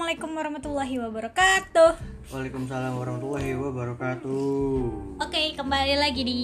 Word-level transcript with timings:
Assalamualaikum 0.00 0.32
warahmatullahi 0.32 0.96
wabarakatuh. 0.96 1.90
Waalaikumsalam 2.32 2.96
warahmatullahi 2.96 3.52
wabarakatuh. 3.52 4.80
Oke, 5.20 5.52
kembali 5.52 5.94
lagi 6.00 6.24
di 6.24 6.40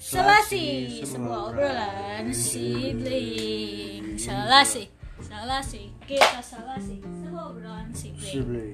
Selasi, 0.00 0.88
sebuah 1.04 1.52
obrolan 1.52 2.32
sibling. 2.32 4.16
Selasi, 4.16 4.88
Selasi, 5.20 5.92
kita 6.08 6.40
Selasi, 6.40 7.04
sebuah 7.04 7.52
obrolan 7.52 7.92
sibling. 7.92 8.32
Sibling. 8.32 8.72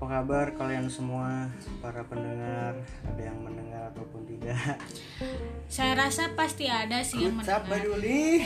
Apa 0.00 0.24
kabar 0.24 0.56
kalian 0.56 0.88
semua 0.88 1.52
para 1.84 2.00
pendengar? 2.08 2.72
Ada 3.04 3.20
yang 3.20 3.36
mendengar 3.44 3.92
ataupun 3.92 4.24
tidak? 4.24 4.80
Saya 5.68 5.92
rasa 5.92 6.32
pasti 6.32 6.64
ada 6.64 7.04
sih 7.04 7.28
yang 7.28 7.36
mendengar. 7.36 7.68
peduli. 7.68 8.40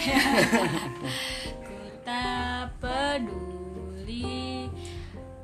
Ku 1.62 1.74
tak 2.02 2.74
peduli. 2.82 4.66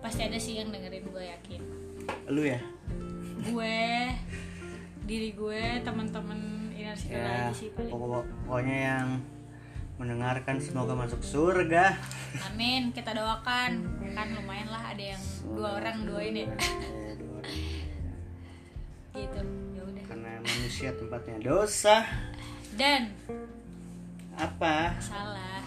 Pasti 0.03 0.27
ada 0.27 0.35
sih 0.35 0.59
yang 0.59 0.75
dengerin 0.75 1.07
gue 1.07 1.25
yakin. 1.31 1.61
Lu 2.27 2.43
ya? 2.43 2.59
gue 3.41 3.79
diri 5.07 5.33
gue 5.33 5.63
teman-teman 5.81 6.61
circle 6.93 7.23
Ya, 7.23 7.49
sih 7.55 7.71
paling 7.73 7.89
pokok- 7.89 8.29
pokoknya 8.45 8.77
yang 8.83 9.07
mendengarkan 10.01 10.57
semoga 10.57 10.97
masuk 10.97 11.21
surga. 11.21 11.93
amin 12.49 12.89
kita 12.89 13.13
doakan 13.13 13.85
kan 14.11 14.29
lumayan 14.33 14.67
lah 14.67 14.91
ada 14.91 15.05
yang 15.13 15.23
dua 15.47 15.77
orang 15.77 15.97
dua 16.03 16.21
ini 16.25 16.49
dua 17.15 17.37
orang. 17.37 17.57
gitu 19.13 19.41
ya 19.71 19.83
udah 19.85 20.05
Karena 20.07 20.31
manusia 20.41 20.91
tempatnya 20.95 21.37
dosa. 21.39 22.09
dan 22.75 23.13
Apa? 24.33 24.97
salah 24.99 25.61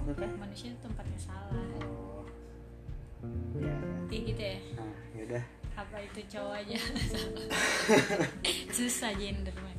Maksudnya? 0.00 0.38
manusia 0.38 0.68
itu 0.70 0.80
tempatnya 0.80 1.18
salah 1.18 1.66
Oh. 1.82 2.22
Ya. 3.58 3.74
kayak 4.06 4.22
gitu 4.28 4.42
ya 4.44 4.58
Nah, 4.76 4.94
yaudah. 5.12 5.44
apa 5.74 5.96
itu 5.98 6.20
cowok 6.30 6.54
aja 6.56 6.78
susah 8.76 9.10
gender 9.12 9.56
man 9.56 9.78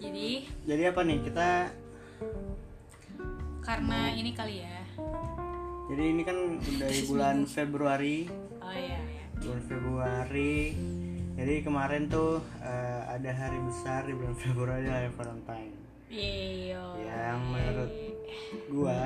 jadi 0.00 0.48
Jadi 0.64 0.82
apa 0.84 1.00
nih 1.02 1.18
kita 1.22 1.48
karena 3.60 4.10
ini 4.12 4.32
kali 4.32 4.64
ya 4.64 4.80
Jadi 5.90 6.04
ini 6.06 6.22
kan 6.22 6.36
udah 6.58 6.88
di 6.90 7.02
bulan 7.10 7.36
Februari, 7.44 8.30
oh 8.62 8.70
iya 8.74 8.98
iya 8.98 9.24
bulan 9.42 9.62
Februari. 9.66 10.56
Jadi 11.34 11.54
kemarin 11.64 12.06
tuh 12.06 12.38
eh, 12.62 13.00
ada 13.10 13.30
hari 13.32 13.58
besar 13.64 14.06
di 14.06 14.14
bulan 14.14 14.36
Februari 14.36 14.86
hari 14.86 15.10
Valentine. 15.10 15.74
iya 16.06 16.78
Yang 16.94 17.38
menurut 17.42 17.90
gua, 18.70 18.98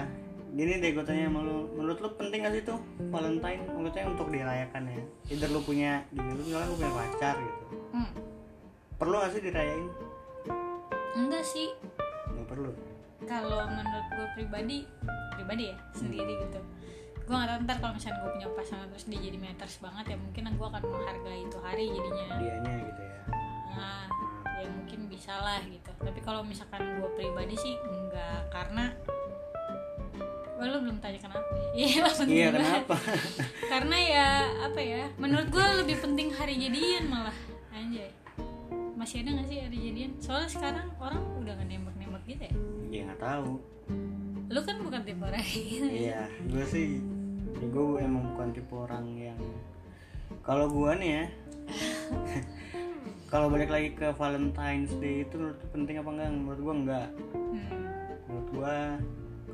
gini 0.52 0.72
deh 0.76 0.90
gue 0.92 1.04
tanya 1.06 1.30
sama 1.30 1.40
lu, 1.40 1.72
menurut 1.72 1.98
lu 2.00 2.08
penting 2.20 2.44
gak 2.44 2.52
sih 2.52 2.62
tuh 2.66 2.78
Valentine? 3.08 3.62
Maksudnya 3.64 4.04
untuk 4.10 4.28
dirayakan 4.28 4.82
ya. 4.88 5.00
Either 5.32 5.50
lu 5.52 5.60
punya, 5.62 6.04
gini 6.12 6.30
lu 6.32 6.42
misalnya 6.42 6.68
lu 6.68 6.76
punya 6.76 6.92
pacar 6.92 7.34
gitu. 7.40 7.64
hmm. 7.96 8.10
Perlu 8.96 9.14
gak 9.20 9.32
sih 9.32 9.40
dirayain? 9.40 9.88
enggak 11.14 11.44
sih 11.46 11.70
Nggak 12.34 12.46
perlu. 12.50 12.70
Kalau 13.24 13.64
menurut 13.66 14.06
gue 14.08 14.26
pribadi 14.34 14.78
pribadi 15.34 15.64
ya 15.72 15.76
sendiri 15.92 16.32
gitu. 16.40 16.60
Gue 17.24 17.34
nggak 17.34 17.48
tahu 17.48 17.58
ntar 17.64 17.76
kalau 17.80 17.92
misalnya 17.96 18.18
gue 18.20 18.30
punya 18.36 18.48
pasangan 18.52 18.86
terus 18.92 19.04
dia 19.08 19.20
jadi 19.20 19.38
meters 19.40 19.74
banget 19.80 20.04
ya 20.12 20.16
mungkin 20.20 20.42
gue 20.52 20.66
akan 20.68 20.82
menghargai 20.84 21.40
itu 21.42 21.58
hari 21.60 21.84
jadinya. 21.88 22.26
Dianya 22.36 22.72
gitu 22.84 23.02
ya. 23.02 23.18
nah 23.74 24.04
ya 24.60 24.68
mungkin 24.70 25.00
bisa 25.08 25.34
lah 25.34 25.60
gitu. 25.64 25.90
Tapi 25.98 26.20
kalau 26.20 26.44
misalkan 26.44 26.80
gue 27.00 27.10
pribadi 27.16 27.56
sih 27.56 27.74
enggak 27.80 28.46
karena 28.48 28.92
Wah, 30.54 30.70
lu 30.70 30.86
belum 30.86 31.02
tanya 31.02 31.18
kenapa 31.18 31.42
iya 31.74 32.06
penting 32.06 32.30
Iya 32.30 32.48
banget. 32.54 32.62
kenapa? 32.86 32.96
karena 33.74 33.96
ya 33.98 34.28
apa 34.62 34.80
ya 34.80 35.02
menurut 35.18 35.48
gue 35.50 35.66
lebih 35.82 35.96
penting 35.98 36.30
hari 36.30 36.54
jadian 36.56 37.10
malah 37.10 37.34
anjay. 37.74 38.14
Masih 38.94 39.26
ada 39.26 39.42
gak 39.42 39.48
sih 39.50 39.58
hari 39.58 39.78
jadian? 39.82 40.14
Soalnya 40.22 40.46
sekarang 40.46 40.86
orang 41.02 41.18
udah 41.42 41.52
gak 41.58 41.66
nembak-nembak 41.66 42.22
gitu 42.30 42.46
ya 42.46 42.52
ya 42.54 42.56
nggak 43.14 43.22
tahu. 43.22 43.52
lu 44.44 44.60
kan 44.60 44.76
bukan 44.82 45.00
tipe 45.06 45.22
orang 45.22 45.40
gitu 45.40 45.86
Iya, 45.86 46.26
gue 46.44 46.64
sih, 46.66 46.98
ya 47.54 47.66
gue 47.66 47.86
emang 47.96 48.34
bukan 48.34 48.48
tipe 48.50 48.74
orang 48.74 49.06
yang 49.14 49.38
kalau 50.42 50.66
gue 50.66 50.90
nih 50.98 51.10
ya, 51.14 51.24
kalau 53.32 53.46
balik 53.48 53.70
lagi 53.70 53.94
ke 53.94 54.10
Valentine's 54.12 54.92
Day 54.98 55.22
itu 55.22 55.38
menurut 55.38 55.56
lu 55.56 55.68
penting 55.70 55.96
apa 55.96 56.10
enggak? 56.10 56.30
Menurut 56.30 56.60
gue 56.60 56.74
enggak. 56.74 57.08
Hmm. 57.32 57.70
Menurut 58.26 58.48
gue 58.50 58.74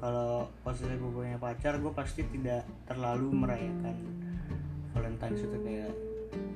kalau 0.00 0.32
posisi 0.65 0.91
gue 0.91 1.12
punya 1.12 1.37
pacar, 1.37 1.76
gue 1.76 1.93
pasti 1.93 2.25
tidak 2.26 2.65
terlalu 2.84 3.28
merayakan 3.31 3.97
Valentine's 4.91 5.44
itu 5.44 5.56
kayak 5.60 5.93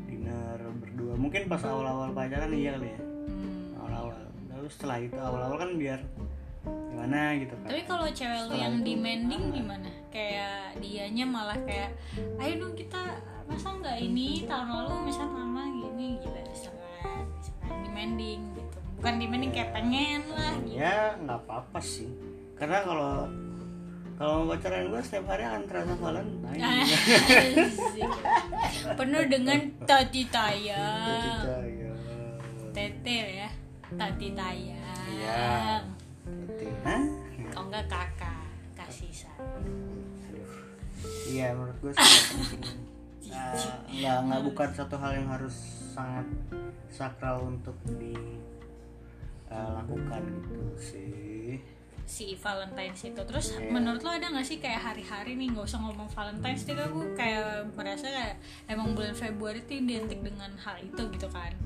dinner 0.09 0.59
berdua. 0.81 1.14
Mungkin 1.14 1.47
pas 1.47 1.62
awal-awal 1.62 2.10
pacaran 2.10 2.50
iya 2.50 2.75
kali 2.75 2.91
ya, 2.91 3.00
Hmm. 3.31 3.78
awal-awal. 3.78 4.19
Lalu 4.50 4.69
setelah 4.69 4.98
itu 4.98 5.16
awal-awal 5.16 5.56
kan 5.56 5.70
biar 5.76 6.00
gimana 6.64 7.36
gitu 7.36 7.54
kan. 7.60 7.69
Tapi 7.69 7.82
kalau 7.84 8.06
cewek 8.08 8.41
lu 8.48 8.54
yang 8.56 8.75
demanding 8.80 9.42
gimana? 9.52 9.88
Kayak 10.08 10.78
dianya 10.80 11.25
malah 11.26 11.58
kayak, 11.66 11.92
ayo 12.41 12.52
dong 12.64 12.75
kita 12.78 13.20
masa 13.44 13.76
nggak 13.76 13.98
ini 14.00 14.48
tahun 14.48 14.69
lalu 14.72 15.12
misal 15.12 15.28
mama 15.28 15.69
gini 15.69 16.16
gitu 16.22 16.38
misalkan, 16.48 17.28
misalkan 17.36 17.76
demanding 17.84 18.41
gitu. 18.56 18.78
Bukan 18.97 19.14
demanding 19.20 19.52
kayak 19.52 19.70
pengen 19.76 20.22
lah 20.32 20.54
gitu. 20.64 20.80
ya 20.80 21.12
nggak 21.20 21.38
apa-apa 21.44 21.76
sih 21.76 22.08
karena 22.56 22.81
kalau 22.81 23.28
kalau 24.14 24.46
mau 24.46 24.54
pacaran 24.54 24.88
gue 24.94 25.00
setiap 25.02 25.26
hari 25.26 25.42
akan 25.42 25.62
terasa 25.66 25.92
Valentine 25.98 26.62
Asik. 26.62 28.10
Penuh 28.94 29.25
dengan 29.26 29.58
tati 29.82 30.22
tayang. 30.31 31.58
Ya 31.75 31.91
Tete 32.70 33.19
ya, 33.42 33.50
tati 33.98 34.34
tayang. 34.34 34.82
Iya. 35.10 35.94
Gitu. 36.24 36.64
Hah? 36.84 37.04
Kalau 37.52 37.66
enggak 37.68 37.86
kakak 37.88 38.44
kasih. 38.74 39.28
Aduh. 39.38 40.48
iya 41.28 41.52
menurut 41.52 41.76
gue 41.84 41.92
sih 41.92 42.00
penting. 42.56 42.80
Nah, 43.34 43.56
nggak 43.88 44.18
nggak 44.30 44.42
bukan 44.46 44.68
satu 44.72 44.96
hal 45.00 45.12
yang 45.16 45.28
harus 45.28 45.56
sangat 45.92 46.26
sakral 46.92 47.44
untuk 47.50 47.74
dilakukan 49.48 50.22
gitu 50.22 50.60
sih 50.78 51.58
si 52.04 52.36
Valentine's 52.36 53.00
itu 53.00 53.22
terus 53.24 53.56
menurut 53.72 54.04
lo 54.04 54.12
ada 54.12 54.28
nggak 54.28 54.44
sih 54.44 54.60
kayak 54.60 54.92
hari-hari 54.92 55.40
nih 55.40 55.56
nggak 55.56 55.64
usah 55.64 55.80
ngomong 55.80 56.04
Valentine's 56.12 56.68
Day 56.68 56.76
aku 56.76 57.16
kayak 57.16 57.64
merasa 57.72 58.06
kayak 58.12 58.36
emang 58.68 58.92
bulan 58.92 59.16
Februari 59.16 59.64
itu 59.64 59.80
identik 59.80 60.20
dengan 60.20 60.52
hal 60.60 60.76
itu 60.84 61.00
gitu 61.16 61.28
kan 61.32 61.56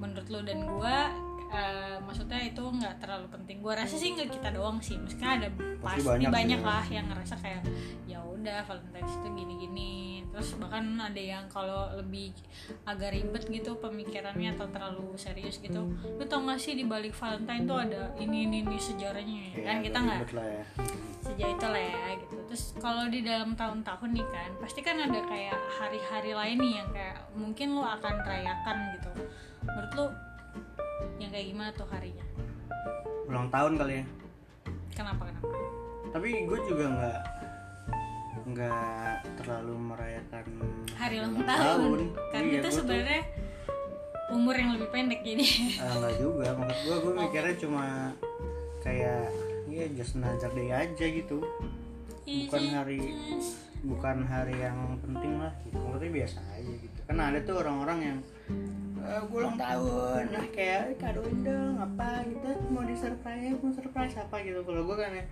menurut 0.00 0.26
lo 0.32 0.40
dan 0.40 0.64
gua 0.64 1.12
eh, 1.54 1.96
maksudnya 2.02 2.40
itu 2.42 2.60
nggak 2.60 2.98
terlalu 2.98 3.26
penting. 3.30 3.56
Gua 3.62 3.78
rasa 3.78 3.94
sih 3.94 4.10
nggak 4.12 4.30
kita 4.34 4.50
doang 4.50 4.82
sih. 4.82 4.98
Meskipun 4.98 5.30
ada 5.30 5.48
pasti, 5.80 6.02
banyak 6.02 6.30
banyak, 6.34 6.60
sih, 6.60 6.66
ya. 6.66 6.70
lah 6.74 6.84
yang 6.90 7.06
ngerasa 7.06 7.34
kayak 7.38 7.62
ya 8.04 8.18
udah 8.20 8.58
Valentine's 8.66 9.14
itu 9.14 9.28
gini-gini. 9.32 9.94
Terus 10.34 10.58
bahkan 10.58 10.98
ada 10.98 11.22
yang 11.22 11.46
kalau 11.46 11.94
lebih 11.94 12.34
agak 12.82 13.14
ribet 13.14 13.46
gitu 13.46 13.78
pemikirannya 13.78 14.58
atau 14.58 14.66
terlalu 14.66 15.14
serius 15.14 15.62
gitu 15.62 15.86
lu 16.02 16.24
tau 16.26 16.42
gak 16.42 16.58
sih 16.58 16.74
di 16.74 16.82
balik 16.82 17.14
Valentine 17.14 17.62
tuh 17.62 17.78
ada 17.78 18.10
ini 18.18 18.50
ini, 18.50 18.66
ini 18.66 18.74
sejarahnya 18.74 19.54
kan 19.62 19.78
Ya, 19.78 19.82
kita 19.86 19.98
agak 20.02 20.06
nggak 20.10 20.18
ribet 20.18 20.34
lah 20.34 20.48
ya. 20.50 20.64
sejauh 21.22 21.52
itu 21.54 21.66
lah 21.70 21.82
ya 21.86 22.06
gitu. 22.18 22.34
Terus 22.50 22.64
kalau 22.82 23.04
di 23.06 23.20
dalam 23.22 23.50
tahun-tahun 23.54 24.10
nih 24.10 24.26
kan 24.26 24.50
pasti 24.58 24.80
kan 24.82 24.96
ada 24.98 25.20
kayak 25.22 25.58
hari-hari 25.78 26.32
lain 26.34 26.58
nih 26.58 26.72
yang 26.82 26.88
kayak 26.90 27.16
mungkin 27.38 27.68
lo 27.78 27.84
akan 27.86 28.14
rayakan 28.26 28.76
gitu. 28.98 29.10
Menurut 29.64 29.92
lo 29.94 30.06
yang 31.16 31.30
kayak 31.30 31.46
gimana 31.48 31.70
tuh 31.72 31.86
harinya? 31.88 32.24
Ulang 33.24 33.48
tahun 33.48 33.72
kali 33.74 33.94
ya. 33.94 34.04
Kenapa 34.92 35.22
kenapa? 35.24 35.48
Tapi 36.10 36.28
gue 36.44 36.58
juga 36.64 36.84
nggak 36.88 37.20
nggak 38.44 39.10
terlalu 39.40 39.74
merayakan 39.74 40.44
hari 40.94 41.14
ulang 41.16 41.34
tahun. 41.42 41.98
karena 42.30 42.46
Iya, 42.46 42.60
itu 42.60 42.68
tuh- 42.68 42.76
sebenarnya 42.78 43.22
umur 44.30 44.54
yang 44.54 44.70
lebih 44.74 44.88
pendek 44.90 45.20
jadi 45.20 45.44
Ah, 45.78 45.92
enggak 45.96 46.14
juga. 46.18 46.46
Maksud 46.54 46.78
gue 46.82 46.96
gue 47.00 47.12
mikirnya 47.16 47.54
cuma 47.56 47.84
kayak 48.80 49.32
ya 49.66 49.84
just 49.90 50.14
another 50.14 50.52
day 50.52 50.70
aja 50.70 51.06
gitu. 51.06 51.40
Bukan 52.24 52.62
hari 52.70 53.00
bukan 53.82 54.16
hari 54.24 54.56
yang 54.56 54.76
penting 54.98 55.36
lah 55.36 55.52
gitu. 55.62 55.76
Maksudnya 55.76 56.12
biasa 56.14 56.38
aja 56.52 56.72
gitu. 56.74 56.98
Karena 57.04 57.22
ada 57.28 57.38
tuh 57.40 57.56
orang-orang 57.58 57.98
yang 58.00 58.18
eh, 59.04 59.22
gue 59.28 59.38
ulang 59.38 59.58
tahun. 59.60 60.22
Nah 60.32 60.46
kayak 60.50 60.82
kadoin 60.96 61.38
dong 61.44 61.76
apa 61.76 62.24
gitu 62.24 62.50
mau 62.72 62.82
di 62.82 62.96
surprise 62.96 63.56
mau 63.60 63.72
surprise 63.72 64.16
apa 64.16 64.36
gitu. 64.42 64.60
Kalau 64.64 64.82
gue 64.88 64.96
kan 64.96 65.12
ya 65.12 65.24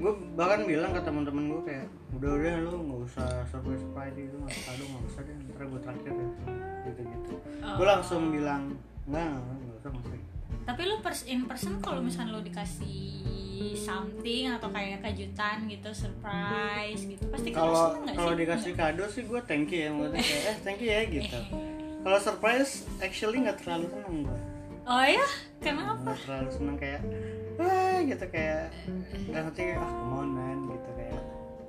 gue 0.00 0.12
bahkan 0.32 0.64
bilang 0.64 0.96
ke 0.96 1.00
teman-teman 1.04 1.44
gue 1.52 1.62
kayak 1.68 1.86
udah 2.16 2.30
udah 2.40 2.52
lu 2.64 2.72
nggak 2.88 3.00
usah 3.04 3.28
surprise 3.44 3.84
surprise 3.84 4.16
itu 4.16 4.32
nggak 4.32 4.48
usah 4.56 4.64
kado 4.72 4.82
nggak 4.88 5.04
usah 5.12 5.20
deh 5.28 5.34
ntar 5.36 5.64
gue 5.68 5.80
traktir 5.84 6.12
ya 6.16 6.28
gitu 6.88 7.00
gitu 7.04 7.32
gue 7.60 7.86
langsung 7.86 8.32
bilang 8.32 8.62
enggak 9.04 9.28
enggak, 9.28 9.44
enggak 9.44 9.76
usah 9.76 9.88
nggak 9.92 10.04
usah. 10.08 10.18
Tapi 10.64 10.82
lu 10.88 10.96
pers 11.04 11.20
in 11.28 11.40
person 11.44 11.72
kalau 11.84 12.00
misalnya 12.00 12.32
lu 12.32 12.40
dikasih 12.40 13.76
something 13.76 14.48
atau 14.48 14.68
kayak 14.72 15.04
kejutan 15.04 15.68
gitu 15.68 15.90
surprise 15.92 17.00
gitu 17.04 17.24
pasti 17.28 17.48
kan 17.52 17.60
lu 17.60 17.68
kalau 17.68 17.84
nggak 18.00 18.14
kalau 18.16 18.32
sih? 18.32 18.40
dikasih 18.40 18.72
kado 18.72 19.04
sih 19.04 19.22
gue 19.28 19.40
thank 19.44 19.68
you 19.68 19.84
ya 19.84 19.90
maksudnya 19.92 20.20
kayak 20.24 20.42
eh 20.48 20.56
thank 20.64 20.80
you 20.80 20.88
ya 20.88 21.02
gitu 21.04 21.38
kalau 22.00 22.18
surprise 22.18 22.72
actually 22.98 23.38
nggak 23.40 23.58
terlalu 23.58 23.86
seneng 23.88 24.16
gue 24.24 24.40
oh 24.82 25.04
ya? 25.04 25.26
Kenapa? 25.58 26.00
Nggak 26.02 26.18
terlalu 26.24 26.48
seneng 26.50 26.76
kayak 26.76 27.02
wah 27.54 27.98
gitu 28.00 28.24
kayak 28.26 28.72
dan 29.28 29.42
nanti 29.44 29.62
ah 29.70 29.84
come 29.84 30.14
on 30.16 30.28
man 30.30 30.58
gitu 30.68 30.90
kayak. 30.94 31.20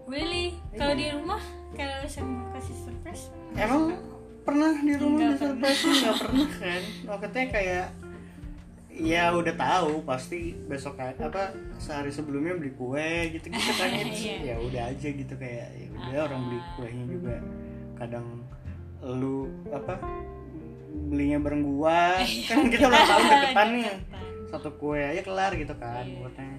Really? 0.07 0.45
Kalau 0.73 0.93
di 0.93 1.07
rumah 1.09 1.41
kalau 1.71 1.97
saya 2.03 2.23
kasih 2.51 2.75
surprise? 2.77 3.23
Emang 3.53 3.95
pernah 4.41 4.71
di 4.73 4.93
rumah 4.95 5.19
di 5.25 5.35
surprise? 5.37 5.81
Nggak 6.01 6.15
pernah 6.17 6.49
kan? 6.53 6.81
Waktunya 7.05 7.45
kayak 7.47 7.85
ya 8.91 9.31
udah 9.31 9.55
tahu 9.55 10.03
pasti 10.03 10.51
besok 10.61 10.95
kayak 10.95 11.15
apa 11.21 11.55
sehari 11.77 12.11
sebelumnya 12.11 12.53
beli 12.53 12.71
kue 12.71 13.07
gitu 13.31 13.47
gitu 13.47 13.71
kan 13.73 13.87
it's- 14.03 14.19
Iya. 14.19 14.35
ya 14.43 14.55
udah 14.59 14.83
aja 14.91 15.07
gitu 15.09 15.33
kayak 15.35 15.67
ya 15.73 15.87
udah 15.91 16.19
orang 16.25 16.41
beli 16.45 16.59
kuenya 16.75 17.05
juga. 17.05 17.35
Kadang 17.95 18.27
lu 19.01 19.49
apa 19.69 19.97
belinya 21.07 21.37
bareng 21.37 21.63
gua. 21.65 22.21
Kan 22.49 22.69
kita 22.69 22.85
ulang 22.87 23.03
tahun 23.03 23.23
deketan 23.27 23.67
nih. 23.73 23.83
Deketan. 23.85 24.19
satu 24.51 24.67
kue 24.75 24.99
aja 24.99 25.23
kelar 25.23 25.55
gitu 25.55 25.71
kan 25.75 26.03
Iya. 26.03 26.17
buatnya. 26.19 26.55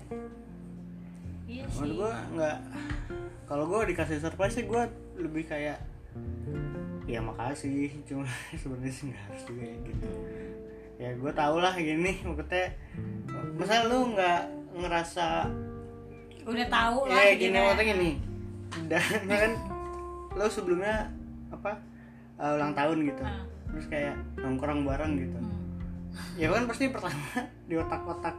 Iya 1.45 1.63
menurut 1.69 1.85
sih. 1.85 1.97
gua 2.01 2.13
nggak 2.33 2.57
kalau 3.45 3.65
gua 3.69 3.85
dikasih 3.85 4.17
surprise 4.17 4.57
sih 4.57 4.65
gua 4.65 4.89
lebih 5.15 5.45
kayak 5.45 5.77
ya 7.05 7.21
makasih 7.21 7.93
cuma 8.09 8.25
sebenarnya 8.61 8.89
sih 8.91 9.05
nggak 9.13 9.23
harus 9.29 9.43
juga 9.45 9.63
ya 9.69 9.77
gitu. 9.85 10.09
Ya 10.97 11.11
gua 11.21 11.33
tau 11.33 11.61
lah 11.61 11.77
gini 11.77 12.17
maksudnya 12.25 12.67
masa 13.61 13.85
lu 13.85 14.17
nggak 14.17 14.41
ngerasa 14.73 15.27
udah 16.43 16.67
tahu 16.67 16.99
lah 17.07 17.21
ya 17.23 17.35
gini 17.37 17.53
gitu. 17.53 17.61
maksudnya 17.61 17.87
gini. 17.93 18.11
Dan 18.89 19.05
kan 19.29 19.53
lu 20.33 20.47
sebelumnya 20.49 21.13
apa 21.53 21.77
uh, 22.43 22.53
ulang 22.53 22.75
tahun 22.75 22.99
gitu 23.07 23.23
Ah. 23.23 23.41
terus 23.69 23.87
kayak 23.87 24.13
nongkrong 24.37 24.83
bareng 24.83 25.15
gitu 25.17 25.39
Hmm. 26.13 26.37
ya 26.37 26.47
kan 26.47 26.67
pasti 26.67 26.91
pertama 26.91 27.25
di 27.69 27.75
otak-otak 27.75 28.37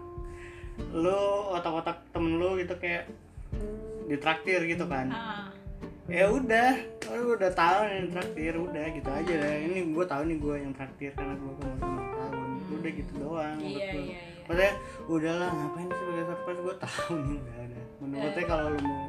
lu 0.91 1.21
otak-otak 1.49 2.05
temen 2.09 2.35
lu 2.35 2.53
gitu 2.55 2.75
kayak 2.75 3.09
ditraktir 4.05 4.61
gitu 4.67 4.85
kan 4.85 5.09
Ah. 5.09 5.49
ya 6.05 6.27
udah 6.27 6.75
lu 7.13 7.33
udah 7.33 7.51
tahu 7.51 7.79
yang 7.85 8.07
traktir 8.09 8.53
udah 8.53 8.85
gitu 8.91 9.07
aja 9.07 9.33
lah 9.39 9.53
ini 9.57 9.89
gue 9.89 10.05
tahu 10.05 10.21
nih 10.23 10.37
gue 10.37 10.55
yang 10.59 10.73
traktir 10.73 11.11
karena 11.13 11.33
gue 11.33 11.51
kemarin 11.55 11.79
ulang 11.79 12.09
tahun 12.11 12.47
udah 12.73 12.91
gitu 12.91 13.11
doang 13.17 13.57
Iya, 13.57 13.69
iya, 13.69 13.89
iya. 13.95 14.17
maksudnya 14.43 14.71
udahlah 15.07 15.49
ngapain 15.49 15.87
sih 15.87 16.03
pakai 16.03 16.25
surprise 16.25 16.59
gue 16.59 16.75
tahu 16.77 17.13
nih 17.15 17.37
udah 17.39 17.55
ada 17.57 17.79
menurutnya 17.97 18.43
kalau 18.43 18.65
lu 18.67 18.79
mau 18.81 19.03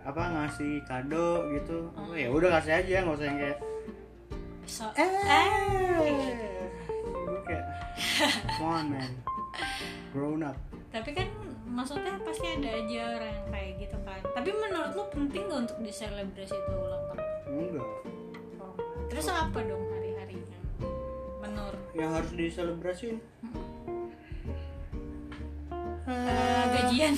apa 0.00 0.22
ngasih 0.28 0.72
kado 0.84 1.26
gitu 1.50 1.78
Oh. 1.92 2.12
ya 2.12 2.28
udah 2.28 2.48
kasih 2.54 2.72
aja 2.76 2.94
nggak 3.00 3.16
usah 3.16 3.26
yang 3.26 3.38
kayak 3.38 3.58
so 4.70 4.86
eh. 4.94 5.10
Gue 7.02 7.40
kayak 7.42 7.64
come 8.54 8.70
on 8.70 8.86
man. 8.86 9.10
Grown 10.14 10.46
up. 10.46 10.54
Tapi 10.90 11.10
kan 11.10 11.26
maksudnya 11.66 12.14
pasti 12.22 12.46
ada 12.46 12.70
aja 12.70 12.98
orang 13.18 13.30
yang 13.34 13.48
kayak 13.50 13.72
gitu 13.78 13.96
kan. 14.02 14.20
Tapi 14.30 14.50
menurut 14.50 14.90
lu 14.94 15.04
penting 15.10 15.42
gak 15.46 15.60
untuk 15.66 15.78
diselebrasi 15.82 16.54
itu 16.54 16.72
ulang 16.72 17.02
tahun? 17.08 17.20
Enggak. 17.50 17.88
Oh. 18.58 18.74
terus 19.06 19.26
apa 19.26 19.58
dong 19.58 19.82
hari-harinya? 19.90 20.58
Menurut? 21.42 21.82
Yang 21.94 22.10
harus 22.14 22.30
diselebrasin? 22.34 23.16
Eh, 26.10 26.64
gajian. 26.74 27.14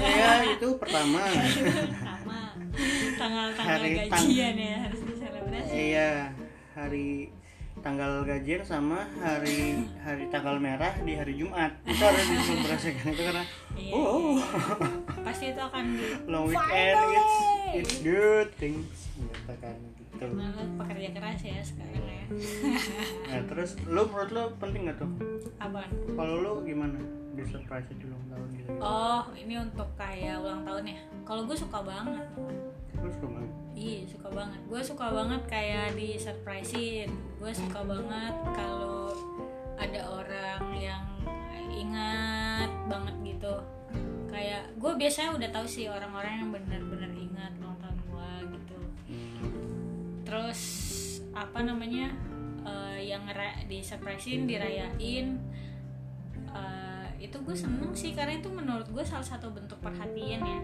Ya 0.00 0.30
itu 0.48 0.68
pertama. 0.76 1.20
Sama 2.00 2.56
tanggal-tanggal 3.16 3.76
Hari 3.84 3.88
tang- 4.08 4.12
gajian 4.16 4.56
ya 4.56 4.76
harus 4.88 5.00
diselebrasi. 5.04 5.72
Iya 5.76 6.10
hari 6.80 7.28
tanggal 7.80 8.26
gajian 8.28 8.60
sama 8.60 9.08
hari 9.22 9.78
hari 10.04 10.28
tanggal 10.28 10.56
merah 10.60 10.92
di 11.00 11.16
hari 11.16 11.36
Jumat. 11.36 11.72
Itu 11.84 12.02
harus 12.02 12.24
diselebrasikan 12.28 13.06
itu 13.12 13.22
karena 13.24 13.44
Iya, 13.78 13.92
oh. 13.96 14.36
pasti 15.26 15.54
itu 15.54 15.60
akan 15.60 15.84
di 15.96 16.08
long 16.28 16.50
weekend 16.50 16.98
it's 17.14 17.36
it's 17.70 17.94
good 18.04 18.48
things 18.60 19.08
gitu 19.16 19.52
kan 19.60 19.76
gitu. 19.76 20.24
Pekerja 20.76 21.08
keras 21.16 21.40
ya 21.40 21.60
sekarang 21.64 22.04
ya. 22.04 22.24
Nah 23.30 23.40
terus 23.48 23.70
lu 23.88 24.02
menurut 24.10 24.30
lu 24.34 24.44
penting 24.60 24.90
gak 24.90 24.98
tuh? 25.00 25.10
Apaan 25.56 25.90
kalau 26.18 26.34
lu 26.42 26.52
gimana? 26.68 27.00
Di 27.32 27.46
surprise 27.46 27.88
di 27.94 28.04
ulang 28.04 28.24
tahun 28.28 28.48
gitu. 28.58 28.70
Oh 28.82 29.24
ini 29.38 29.54
untuk 29.56 29.88
kayak 29.96 30.42
ulang 30.42 30.66
tahun 30.66 30.84
ya? 30.90 30.98
Kalau 31.24 31.46
gue 31.48 31.56
suka 31.56 31.78
banget. 31.80 32.26
Terus 32.98 33.16
gimana 33.22 33.59
Iya 33.80 34.04
suka 34.12 34.28
banget. 34.28 34.60
Gue 34.68 34.80
suka 34.84 35.06
banget 35.08 35.42
kayak 35.48 35.96
di 35.96 36.20
surprisein. 36.20 37.08
Gue 37.40 37.48
suka 37.56 37.80
banget 37.80 38.36
kalau 38.52 39.08
ada 39.80 40.00
orang 40.04 40.62
yang 40.76 41.04
ingat 41.72 42.68
banget 42.92 43.16
gitu. 43.24 43.56
Kayak 44.28 44.68
gue 44.76 44.92
biasanya 45.00 45.30
udah 45.32 45.48
tahu 45.48 45.64
sih 45.64 45.88
orang-orang 45.88 46.44
yang 46.44 46.50
benar-benar 46.52 47.08
ingat 47.16 47.52
ulang 47.56 47.80
tahun 47.80 47.98
gue 48.04 48.30
gitu. 48.60 48.78
Terus 50.28 50.60
apa 51.32 51.64
namanya 51.64 52.12
eh, 52.68 53.08
yang 53.08 53.24
di 53.64 53.80
surprisein 53.80 54.44
dirayain 54.44 55.40
eh, 56.52 57.06
itu 57.16 57.36
gue 57.40 57.56
seneng 57.56 57.96
sih 57.96 58.12
karena 58.12 58.36
itu 58.36 58.52
menurut 58.52 58.92
gue 58.92 59.04
salah 59.08 59.24
satu 59.24 59.48
bentuk 59.48 59.80
perhatian 59.80 60.44
ya 60.44 60.60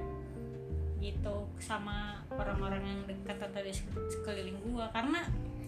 gitu 1.12 1.46
sama 1.62 2.18
orang-orang 2.32 2.82
yang 2.82 3.00
dekat 3.06 3.38
atau 3.38 3.60
di 3.62 3.70
sek- 3.70 4.10
sekeliling 4.10 4.58
gua. 4.66 4.90
Karena 4.90 5.22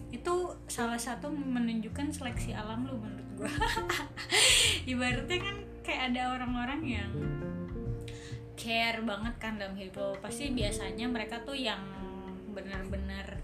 itu 0.09 0.51
salah 0.67 0.97
satu 0.97 1.29
menunjukkan 1.31 2.11
seleksi 2.11 2.51
alam 2.51 2.83
lu 2.83 2.99
menurut 2.99 3.29
gua. 3.39 3.51
Ibaratnya 4.91 5.37
kan 5.39 5.55
kayak 5.85 6.01
ada 6.13 6.35
orang-orang 6.35 6.81
yang 6.83 7.11
care 8.59 8.99
banget 8.99 9.35
kan 9.39 9.55
dalam 9.55 9.79
hidup 9.79 9.95
lo. 9.95 10.11
Pasti 10.19 10.51
biasanya 10.51 11.07
mereka 11.07 11.39
tuh 11.47 11.55
yang 11.55 11.79
benar-benar 12.51 13.39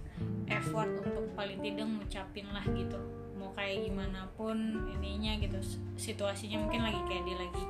effort 0.51 0.91
untuk 1.01 1.31
paling 1.33 1.63
tidak 1.63 1.87
ngucapin 1.87 2.47
lah 2.51 2.65
gitu 2.75 3.24
kayak 3.55 3.89
gimana 3.89 4.27
pun 4.35 4.55
ininya 4.99 5.39
gitu. 5.39 5.57
Situasinya 5.95 6.61
mungkin 6.61 6.83
lagi 6.83 7.01
kayak 7.07 7.23
dia 7.23 7.37
lagi 7.39 7.63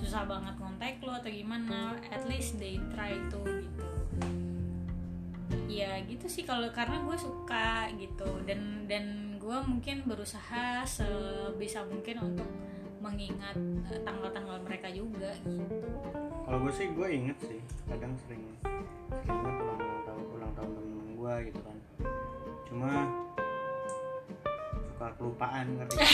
susah 0.00 0.24
banget 0.24 0.54
kontak 0.56 0.96
lo 1.04 1.12
atau 1.12 1.28
gimana 1.28 1.98
at 2.08 2.24
least 2.28 2.56
they 2.56 2.80
try 2.92 3.16
to 3.32 3.40
gitu. 3.44 3.86
Ya 5.66 5.98
gitu 6.06 6.26
sih 6.30 6.44
kalau 6.46 6.68
karena 6.70 7.02
gue 7.02 7.16
suka 7.16 7.90
gitu. 7.96 8.44
Dan 8.46 8.86
dan 8.86 9.36
gue 9.40 9.58
mungkin 9.66 10.04
berusaha 10.04 10.84
sebisa 10.84 11.82
mungkin 11.88 12.20
untuk 12.20 12.48
mengingat 13.00 13.56
eh, 13.88 14.00
tanggal-tanggal 14.04 14.60
mereka 14.60 14.92
juga 14.92 15.32
gitu. 15.40 15.64
Kalau 16.44 16.58
gue 16.66 16.72
sih 16.76 16.92
gue 16.92 17.08
inget 17.08 17.38
sih 17.40 17.60
kadang 17.88 18.12
sering 18.26 18.44
sering 19.24 19.38
inget 19.40 19.56
ulang 19.56 19.80
tahun 20.04 20.24
ulang 20.36 20.52
tahun 20.52 20.70
temen 20.76 21.08
gue 21.16 21.34
gitu 21.48 21.60
kan. 21.64 21.76
Cuma 22.68 22.92
suka 25.00 25.16
kelupaan 25.16 25.80
ngerti? 25.80 25.96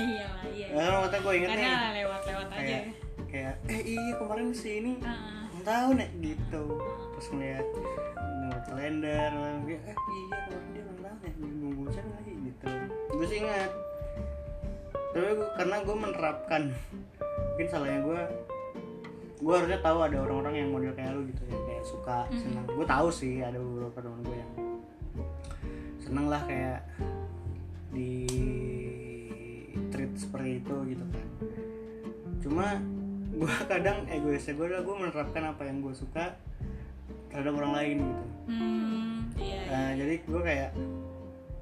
Iya 0.00 0.26
lah 0.32 0.44
iya. 0.48 0.66
Ya 0.72 0.80
kan 0.80 0.92
waktu 1.04 1.16
gue 1.20 1.34
inget 1.36 1.48
nih. 1.52 1.60
karena 1.60 1.90
lewat-lewat 1.92 2.48
aja. 2.56 2.78
Kayak 3.28 3.54
ya 3.68 3.68
eh 3.68 3.82
iya 3.84 4.12
kemarin 4.16 4.48
sih 4.56 4.72
ini 4.80 4.92
ulang 4.96 5.60
tahun 5.68 5.94
ya 6.00 6.08
gitu. 6.24 6.64
Terus 7.12 7.26
ngeliat 7.36 7.66
ngeliat 8.16 8.64
kalender 8.64 9.30
kayak 9.68 9.82
eh 9.92 9.98
iya 10.00 10.36
kemarin 10.48 10.68
dia 10.72 10.84
ulang 10.88 11.16
tahun 11.20 11.88
saya 11.92 12.04
nggak 12.08 12.22
sih? 12.24 12.34
Gitu. 12.48 12.66
Gue 13.12 13.26
sih 13.28 13.38
ingat. 13.44 13.70
Tapi 15.10 15.30
gua, 15.36 15.48
karena 15.60 15.76
gue 15.84 15.96
menerapkan 16.00 16.62
mungkin 17.20 17.66
salahnya 17.68 18.00
gue 18.00 18.20
gue 19.40 19.52
harusnya 19.52 19.80
tahu 19.84 19.98
ada 20.00 20.16
orang-orang 20.16 20.54
yang 20.64 20.68
model 20.72 20.92
kayak 20.96 21.12
lu 21.12 21.28
gitu 21.28 21.44
ya 21.44 21.58
kayak 21.68 21.84
suka 21.84 22.24
senang. 22.32 22.64
Gue 22.72 22.88
tahu 22.88 23.12
sih 23.12 23.44
ada 23.44 23.60
beberapa 23.60 24.00
teman 24.00 24.24
gue 24.24 24.36
yang 24.40 24.52
seneng 26.00 26.26
lah 26.32 26.40
kayak 26.48 26.80
di 27.90 28.10
treat 29.90 30.12
seperti 30.14 30.62
itu 30.62 30.74
gitu 30.88 31.04
kan. 31.06 31.26
Cuma 32.40 32.66
gue 33.30 33.54
kadang 33.72 34.06
egoisnya 34.06 34.54
gue 34.54 34.66
adalah 34.66 34.82
gue 34.82 34.94
menerapkan 34.96 35.44
apa 35.46 35.62
yang 35.64 35.80
gue 35.80 35.94
suka 35.94 36.34
terhadap 37.30 37.54
orang 37.56 37.72
lain 37.74 37.96
gitu. 38.00 38.24
Hmm 38.48 39.18
iya 39.38 39.58
iya. 39.62 39.70
Nah, 39.70 39.90
jadi 39.94 40.14
gue 40.20 40.40
kayak 40.42 40.70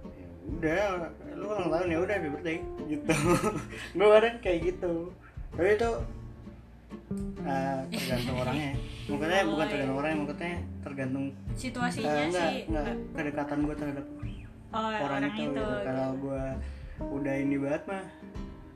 ya 0.09 0.27
udah 0.49 0.77
lu 1.37 1.47
ulang 1.47 1.69
tahun 1.69 1.87
ya 1.89 1.99
udah 2.01 2.15
happy 2.17 2.29
birthday 2.33 2.59
gitu. 2.89 3.13
Gue 4.01 4.09
kadang 4.11 4.37
kayak 4.41 4.59
gitu. 4.65 4.95
Tapi 5.55 5.71
itu 5.77 5.91
eh, 7.45 7.79
tergantung 7.93 8.37
orangnya. 8.43 8.71
Maksudnya 9.09 9.41
Oh, 9.41 9.49
bukan 9.53 9.65
iya. 9.65 9.71
tergantung 9.71 9.97
orangnya 9.97 10.19
maksudnya 10.19 10.55
tergantung 10.83 11.25
situasinya 11.55 12.09
eh, 12.11 12.27
enggak, 12.27 12.49
sih. 12.51 12.61
enggak 12.67 12.85
kedekatan 13.15 13.59
gue 13.63 13.77
terhadap 13.77 14.07
oh 14.75 14.91
orang, 14.91 15.33
itu, 15.33 15.49
gitu. 15.49 15.65
kalau 15.65 16.09
gue 16.21 16.45
udah 16.99 17.35
ini 17.39 17.57
banget 17.57 17.83
mah 17.89 18.05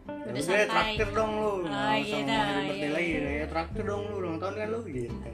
Ya 0.02 0.34
udah 0.34 0.42
santai. 0.42 0.66
traktir 0.66 1.08
dong 1.14 1.32
lu. 1.38 1.46
Oh, 1.46 1.54
usah 1.62 1.94
gitu, 2.02 2.14
ngomongin 2.26 2.62
birthday 2.66 2.82
iya, 2.82 2.90
lagi 2.90 3.10
iya. 3.10 3.30
ya 3.30 3.46
traktir 3.46 3.82
dong 3.86 4.02
lu 4.10 4.14
ulang 4.18 4.36
tahun 4.42 4.54
kan 4.58 4.68
lu 4.70 4.80
gitu. 4.86 5.30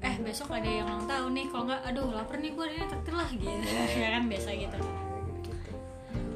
Eh 0.00 0.14
besok 0.20 0.48
ada 0.52 0.68
yang 0.68 0.86
ulang 0.88 1.04
tahun 1.08 1.30
nih 1.32 1.46
kalau 1.48 1.64
nggak 1.68 1.80
aduh 1.88 2.06
lapar 2.12 2.36
nih 2.36 2.52
gue 2.52 2.64
ini 2.68 2.84
traktir 2.84 3.14
lah 3.16 3.28
gitu. 3.32 3.48
Ya 4.04 4.08
kan 4.16 4.22
biasa 4.28 4.48
gitu. 4.52 4.78
Ya, 4.80 5.20
gitu-gitu. 5.24 5.72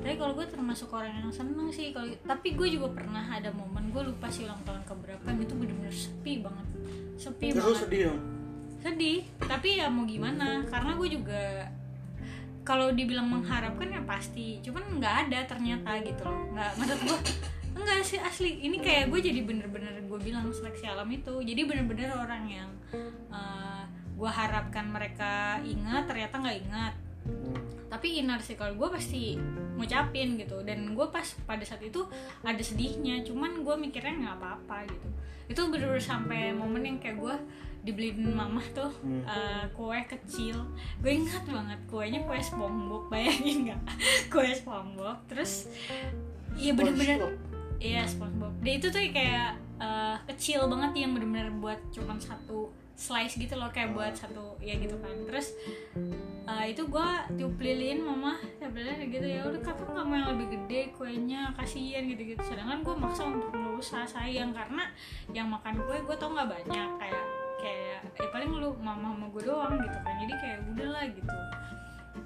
tapi 0.04 0.14
kalau 0.20 0.32
gue 0.36 0.46
termasuk 0.48 0.88
orang 0.92 1.12
yang 1.16 1.32
seneng 1.32 1.68
sih 1.72 1.86
kalau 1.92 2.08
tapi 2.24 2.48
gue 2.56 2.68
juga 2.72 2.88
pernah 2.92 3.24
ada 3.24 3.50
momen 3.52 3.84
gue 3.92 4.02
lupa 4.04 4.28
sih 4.28 4.44
ulang 4.48 4.60
tahun 4.64 4.84
keberapa 4.84 5.26
itu 5.36 5.54
bener-bener 5.56 5.92
sepi 5.92 6.32
banget. 6.40 6.66
Sepi 7.20 7.46
terus 7.52 7.64
banget. 7.64 7.80
sedih 7.84 8.00
dong? 8.08 8.20
Sedih 8.80 9.20
tapi 9.44 9.68
ya 9.80 9.92
mau 9.92 10.04
gimana 10.08 10.64
karena 10.68 10.92
gue 10.96 11.08
juga 11.08 11.42
kalau 12.64 12.90
dibilang 12.90 13.28
mengharapkan 13.28 13.92
ya 13.92 14.00
pasti. 14.02 14.58
Cuman 14.64 14.98
nggak 14.98 15.28
ada 15.28 15.44
ternyata 15.44 16.00
gitu 16.00 16.24
loh. 16.24 16.48
Nggak 16.56 16.70
maksud 16.80 16.98
gue 17.04 17.18
enggak 17.76 18.00
sih 18.02 18.18
asli. 18.18 18.64
Ini 18.64 18.80
kayak 18.80 19.12
gue 19.12 19.20
jadi 19.20 19.44
bener-bener 19.44 19.92
gue 20.00 20.18
bilang 20.18 20.48
seleksi 20.48 20.88
alam 20.88 21.06
itu. 21.12 21.44
Jadi 21.44 21.60
bener-bener 21.68 22.10
orang 22.16 22.44
yang 22.48 22.70
gue 24.14 24.30
harapkan 24.30 24.88
mereka 24.88 25.60
ingat 25.60 26.08
ternyata 26.08 26.40
nggak 26.40 26.58
ingat. 26.64 26.94
Tapi 27.92 28.24
inner 28.24 28.40
circle 28.40 28.74
gue 28.74 28.88
pasti 28.88 29.36
ngucapin 29.76 30.40
gitu. 30.40 30.64
Dan 30.64 30.96
gue 30.96 31.06
pas 31.12 31.26
pada 31.44 31.62
saat 31.62 31.84
itu 31.84 32.08
ada 32.40 32.62
sedihnya. 32.64 33.20
Cuman 33.28 33.60
gue 33.60 33.74
mikirnya 33.76 34.14
nggak 34.24 34.36
apa-apa 34.40 34.88
gitu. 34.88 35.08
Itu 35.44 35.60
bener-bener 35.68 36.00
sampai 36.00 36.56
momen 36.56 36.80
yang 36.88 36.98
kayak 37.02 37.20
gue 37.20 37.36
dibeliin 37.84 38.32
mama 38.32 38.64
tuh 38.72 38.88
Hmm. 39.04 39.20
eh, 39.22 39.64
kue 39.70 40.00
kecil. 40.08 40.56
Gue 40.98 41.20
ingat 41.20 41.44
banget 41.44 41.76
kuenya 41.84 42.24
kue 42.24 42.40
SpongeBob 42.40 43.12
bayangin 43.12 43.68
nggak? 43.68 43.80
Kue 44.32 44.48
SpongeBob 44.50 45.20
terus 45.28 45.68
iya 46.56 46.72
bener-bener 46.72 47.36
iya 47.76 48.02
SpongeBob. 48.04 48.56
Dia 48.64 48.80
itu 48.80 48.88
tuh 48.88 49.04
kayak 49.12 49.52
eh, 49.76 50.16
kecil 50.32 50.64
banget 50.66 51.04
yang 51.04 51.12
bener-bener 51.12 51.52
buat 51.60 51.76
cuman 51.92 52.16
satu 52.16 52.72
slice 52.94 53.34
gitu 53.36 53.58
loh 53.58 53.68
kayak 53.68 53.90
buat 53.90 54.14
satu 54.14 54.54
ya 54.62 54.78
gitu 54.78 54.96
kan. 55.02 55.12
Terus 55.28 55.52
eh, 56.46 56.64
itu 56.72 56.88
gue 56.88 57.08
tiup 57.36 57.60
lilin 57.60 58.00
mama 58.00 58.40
ya 58.62 58.70
bilang 58.72 58.96
gitu 59.02 59.26
ya 59.28 59.44
udah 59.44 59.60
kapan 59.60 59.92
nggak 59.92 60.06
mau 60.08 60.14
yang 60.16 60.28
lebih 60.32 60.46
gede 60.56 60.80
kuenya 60.96 61.52
kasihan 61.52 62.06
gitu 62.06 62.32
gitu 62.32 62.40
sedangkan 62.48 62.80
gue 62.80 62.94
maksa 62.96 63.28
untuk 63.28 63.52
nggak 63.52 63.76
usah 63.76 64.08
sayang. 64.08 64.56
Karena 64.56 64.88
yang 65.36 65.52
makan 65.52 65.74
kue 65.84 65.98
gue 66.00 66.16
tau 66.16 66.32
nggak 66.32 66.48
banyak. 66.48 66.88
Kayak 66.96 67.24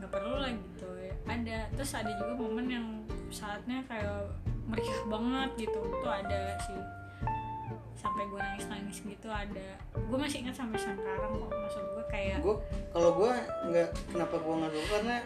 nggak 0.08 0.24
perlu 0.24 0.40
lah 0.40 0.48
gitu 0.56 0.88
ya. 0.96 1.12
Ada 1.28 1.58
terus 1.76 1.92
ada 1.92 2.08
juga 2.16 2.32
momen 2.32 2.66
yang 2.72 2.86
saatnya 3.28 3.84
kayak 3.84 4.32
meriah 4.64 5.00
banget 5.04 5.68
gitu. 5.68 5.80
Tuh 5.84 6.08
ada 6.08 6.56
sih. 6.64 6.80
Sampai 7.92 8.24
gue 8.24 8.40
nangis 8.40 8.64
nangis 8.72 8.98
gitu 9.04 9.28
ada. 9.28 9.68
Gue 9.92 10.16
masih 10.16 10.48
ingat 10.48 10.56
sampai 10.56 10.80
sekarang 10.80 11.28
kok 11.36 11.52
maksud 11.52 11.84
gue 11.92 12.04
kayak 12.08 12.40
gue 12.40 12.56
kalau 12.88 13.10
gue 13.20 13.32
nggak 13.68 13.88
kenapa 14.08 14.34
gue 14.40 14.54
nggak 14.64 14.72
suka? 14.72 14.88
Karena 14.88 15.16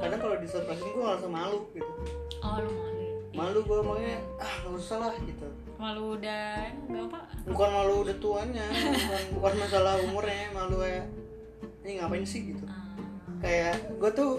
kadang 0.00 0.20
kalau 0.24 0.36
di 0.40 0.48
surprisein 0.48 0.90
gue 0.96 1.04
ngerasa 1.04 1.28
malu 1.28 1.68
gitu. 1.76 1.92
Oh 2.40 2.56
lu 2.56 2.72
malu. 2.72 3.00
Ya? 3.04 3.12
malu 3.32 3.58
gue 3.64 3.78
makanya 3.84 4.16
ah 4.40 4.52
nggak 4.64 4.74
usah 4.80 4.96
lah 4.96 5.12
gitu. 5.28 5.48
Malu 5.76 6.16
udah 6.16 6.72
nggak 6.88 7.04
apa 7.12 7.20
bukan 7.52 7.68
malu 7.68 7.94
udah 8.06 8.16
tuanya 8.22 8.64
bukan, 8.70 9.22
bukan 9.36 9.54
masalah 9.60 9.98
umurnya 10.08 10.48
malu 10.54 10.80
kayak 10.80 11.04
ini 11.82 11.98
ngapain 11.98 12.22
sih? 12.22 12.54
gitu. 12.54 12.62
Ah, 12.70 12.81
kayak 13.42 13.74
gue 13.98 14.10
tuh 14.14 14.32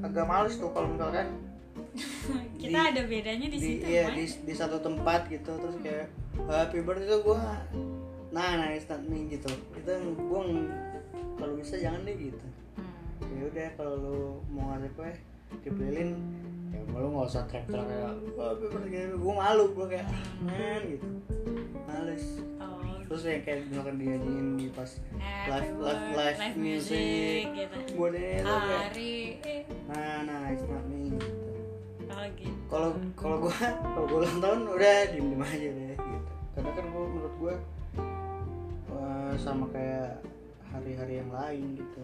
agak 0.00 0.24
males 0.24 0.56
tuh 0.56 0.72
kalau 0.72 0.88
misalkan 0.88 1.28
kita 2.62 2.78
ada 2.94 3.02
bedanya 3.04 3.46
di, 3.52 3.58
di 3.58 3.60
situ 3.60 3.84
iya 3.84 4.10
di, 4.10 4.24
di 4.24 4.54
satu 4.56 4.80
tempat 4.80 5.28
gitu 5.28 5.52
terus 5.60 5.76
kayak 5.84 6.08
happy 6.48 6.80
birthday 6.80 7.06
itu 7.06 7.18
gue 7.22 7.38
nah 8.28 8.60
nah 8.60 8.68
not 8.68 9.02
me 9.08 9.24
gitu. 9.32 9.48
Itu 9.72 9.92
gue 10.14 10.42
kalau 11.38 11.54
bisa 11.56 11.80
jangan 11.80 12.04
deh 12.04 12.16
gitu. 12.18 12.38
Hmm. 12.76 13.34
ya 13.34 13.42
udah 13.50 13.68
kalau 13.74 13.94
lu 13.98 14.18
mau 14.52 14.74
ngasih 14.74 14.90
kue 14.94 15.12
dipilin 15.64 16.10
ya 16.72 16.80
lu 17.00 17.08
nggak 17.14 17.28
usah 17.28 17.44
teriak 17.48 17.66
teriak 17.68 17.86
kayak 17.88 18.08
happy 18.36 18.66
birthday 18.68 19.04
gue 19.12 19.34
malu 19.34 19.64
gue 19.72 19.86
kayak 19.88 20.06
men 20.44 20.82
gitu. 20.96 21.08
Males. 21.88 22.26
Oh. 22.60 22.80
Terus 23.08 23.22
yang 23.24 23.42
kayak 23.44 23.58
misalkan 23.72 23.96
diajakin 23.96 24.46
di 24.60 24.66
pas 24.68 24.90
live 25.48 25.70
live 25.80 26.04
live, 26.12 26.38
live 26.38 26.58
music, 26.60 27.42
gitu. 27.56 27.78
buat 27.96 28.12
ini 28.12 28.44
tuh 28.44 28.60
kayak 29.40 29.64
nah 29.88 30.16
nah 30.28 30.40
it's 30.52 30.64
not 30.68 30.84
me 30.84 31.16
gitu. 31.16 31.28
Oh 32.08 32.24
gitu. 32.36 32.60
Kalau 32.68 32.90
kalau 33.16 33.36
gue 33.48 33.56
kalau 33.56 34.04
gue 34.04 34.18
ulang 34.20 34.38
tahun 34.44 34.60
udah 34.68 34.96
diem 35.12 35.26
diem 35.32 35.42
aja 35.44 35.68
deh 35.72 35.96
gitu. 35.96 36.32
Karena 36.58 36.70
kan 36.74 36.84
gua, 36.90 37.04
menurut 37.06 37.34
gue 37.38 37.54
eh, 38.92 39.32
sama 39.40 39.64
kayak 39.72 40.20
hari-hari 40.68 41.14
yang 41.24 41.30
lain 41.32 41.64
gitu. 41.80 42.00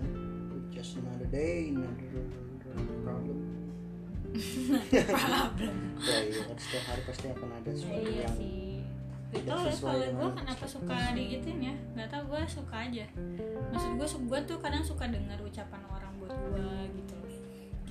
Just 0.73 0.97
another 1.03 1.29
day 1.29 1.69
another 1.69 2.54
problem 2.75 2.99
problem 3.07 3.39
ya 4.91 6.19
iya 6.27 6.43
kan 6.51 6.57
setiap 6.59 6.85
hari 6.91 7.03
pasti 7.07 7.27
akan 7.31 7.49
ada 7.55 7.71
sesuatu 7.71 8.03
iya 8.11 8.27
yang 8.27 8.37
sih. 8.37 8.63
Gak 9.35 9.51
tau 9.51 9.67
ya 9.67 9.75
kalau 9.75 10.07
gue 10.15 10.31
kenapa 10.39 10.65
suka 10.71 10.97
digituin 11.11 11.59
ya? 11.59 11.75
Gak 11.99 12.07
tau 12.07 12.23
gue 12.31 12.41
suka 12.47 12.77
aja. 12.87 13.07
Maksud 13.75 13.91
gue 13.99 14.09
gue 14.31 14.41
tuh 14.47 14.59
kadang 14.63 14.85
suka 14.87 15.11
dengar 15.11 15.39
ucapan 15.43 15.83
orang 15.91 16.13
buat 16.23 16.35
gue 16.55 16.71
gitu 16.95 17.04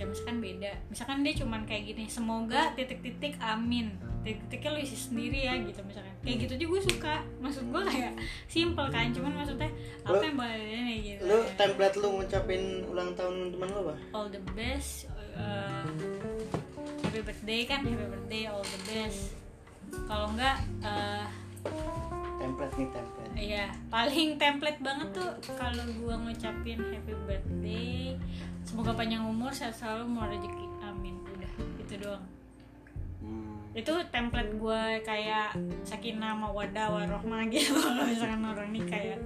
misalkan 0.05 0.37
beda. 0.39 0.71
Misalkan 0.87 1.17
dia 1.21 1.33
cuman 1.35 1.61
kayak 1.63 1.83
gini 1.89 2.03
Semoga 2.07 2.71
titik-titik 2.73 3.35
amin. 3.39 3.93
Titik-titiknya 4.23 4.69
lu 4.71 4.79
isi 4.79 4.95
sendiri 4.95 5.39
ya 5.45 5.53
gitu 5.59 5.79
misalkan. 5.83 6.13
Kayak 6.23 6.37
gitu 6.47 6.53
juga 6.63 6.69
gue 6.71 6.81
suka. 6.89 7.15
Maksud 7.39 7.63
gue 7.67 7.81
kayak 7.83 8.13
simple 8.47 8.87
kan 8.87 9.11
Cuman 9.11 9.31
maksudnya 9.35 9.69
Apa 10.03 10.15
Lu- 10.15 10.23
yang 10.23 10.35
boleh 10.39 10.59
ini 10.63 10.95
gitu. 11.03 11.21
lu 11.27 11.37
template 11.55 11.95
lu 11.99 12.07
ngucapin 12.17 12.63
ulang 12.87 13.09
tahun 13.13 13.51
teman 13.51 13.67
lu 13.71 13.79
apa? 13.87 13.95
All 14.11 14.27
the 14.31 14.41
best 14.55 15.11
uh, 15.35 15.83
Happy 17.03 17.19
birthday 17.19 17.61
kan 17.63 17.83
Happy 17.83 17.95
birthday 17.95 18.43
all 18.47 18.63
the 18.63 18.81
best. 18.87 19.35
Kalau 20.07 20.33
enggak 20.33 20.57
uh, 20.81 21.27
template 22.41 22.73
nih 22.75 22.89
template. 22.89 23.31
Iya, 23.33 23.65
paling 23.87 24.29
template 24.37 24.81
banget 24.81 25.09
tuh 25.13 25.29
kalau 25.53 25.85
gua 26.01 26.17
ngucapin 26.17 26.81
happy 26.81 27.13
birthday, 27.25 28.13
semoga 28.73 28.97
panjang 28.97 29.21
umur, 29.21 29.53
sehat 29.53 29.77
selalu, 29.77 30.09
mau 30.09 30.25
rezeki, 30.25 30.65
amin. 30.81 31.13
Udah, 31.29 31.53
itu 31.77 31.93
doang. 32.01 32.25
hmm. 33.21 33.77
Itu 33.77 33.93
template 34.09 34.57
gua 34.57 34.97
kayak 35.05 35.53
sakinah 35.85 36.33
mawadah 36.33 36.89
warohmah 36.89 37.45
gitu 37.53 37.77
kalau 37.77 38.01
misalkan 38.09 38.41
orang 38.41 38.73
nikah 38.73 38.97
ya. 38.97 39.17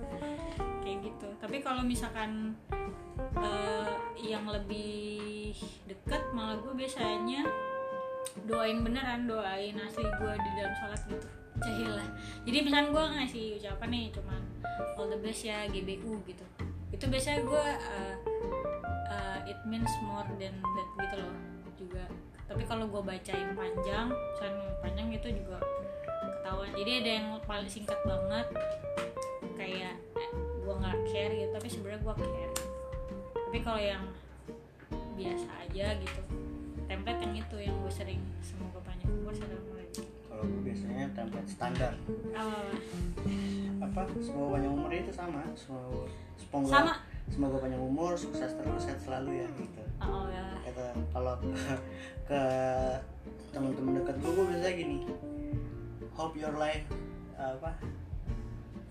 Kayak 0.84 1.00
gitu. 1.00 1.27
Tapi 1.39 1.63
kalau 1.63 1.80
misalkan 1.80 2.60
eh, 3.39 3.88
yang 4.20 4.44
lebih 4.51 5.56
deket 5.88 6.27
malah 6.36 6.60
gue 6.60 6.84
biasanya 6.84 7.48
doain 8.44 8.84
beneran 8.84 9.32
doain 9.32 9.80
asli 9.80 10.04
gue 10.04 10.34
di 10.44 10.50
dalam 10.60 10.74
sholat 10.75 11.01
gitu 11.08 11.27
jahil 11.58 11.89
lah 11.89 12.08
jadi 12.46 12.58
misalkan 12.62 12.94
gue 12.94 13.06
ngasih 13.18 13.46
ucapan 13.58 13.89
nih 13.89 14.06
cuman 14.13 14.42
all 15.00 15.10
the 15.10 15.18
best 15.18 15.42
ya 15.42 15.66
GBU 15.66 16.22
gitu 16.30 16.46
itu 16.94 17.06
biasanya 17.10 17.42
gue 17.42 17.66
uh, 17.82 18.13
uh, 19.12 19.39
it 19.46 19.60
means 19.68 19.89
more 20.06 20.27
than 20.38 20.56
that 20.62 20.89
gitu 21.00 21.16
loh 21.22 21.36
juga. 21.77 22.04
Tapi 22.48 22.63
kalau 22.63 22.88
gue 22.88 23.01
bacain 23.04 23.50
panjang 23.54 24.08
misalnya 24.10 24.70
panjang 24.80 25.08
itu 25.12 25.27
juga 25.44 25.60
ketahuan. 26.42 26.72
Jadi 26.74 26.92
ada 27.04 27.12
yang 27.22 27.27
paling 27.44 27.70
singkat 27.70 28.00
banget 28.08 28.48
kayak 29.58 29.94
eh, 30.16 30.30
gue 30.36 30.74
nggak 30.74 30.98
care 31.12 31.34
gitu 31.34 31.51
tapi 31.51 31.68
sebenarnya 31.68 32.00
gue 32.01 32.13
care. 32.16 32.56
Tapi 33.36 33.58
kalau 33.63 33.82
yang 33.82 34.04
biasa 35.18 35.50
aja 35.66 35.98
gitu 35.98 36.22
template 36.88 37.20
yang 37.20 37.34
itu 37.36 37.58
yang 37.58 37.75
gue 37.84 37.92
sering 37.92 38.22
semoga 38.39 38.80
panjang 38.86 39.12
umur 39.12 39.34
sehat 39.36 39.50
rezeki 39.51 40.06
kalau 40.30 40.44
gue 40.46 40.62
biasanya 40.72 41.06
template 41.18 41.50
standar. 41.50 41.94
Oh, 42.38 42.70
apa 43.82 44.00
semoga 44.22 44.48
panjang 44.56 44.74
umur 44.77 44.92
itu 44.94 45.12
sama 45.12 45.42
semoga 45.58 46.06
sama 46.70 46.94
semoga 47.31 47.60
panjang 47.60 47.84
umur 47.84 48.15
sukses 48.15 48.55
terus 48.55 48.88
sehat 48.88 49.00
selalu 49.03 49.43
ya 49.43 49.48
gitu. 49.60 49.81
Oh 50.01 50.25
ya. 50.31 50.46
Kata 50.63 50.96
kalau 51.12 51.36
ke, 52.27 52.41
teman-teman 53.51 54.00
dekat 54.01 54.15
gue 54.22 54.31
gue 54.31 54.46
biasanya 54.48 54.75
gini. 54.75 54.98
Hope 56.17 56.39
your 56.39 56.55
life 56.57 56.88
apa 57.38 57.77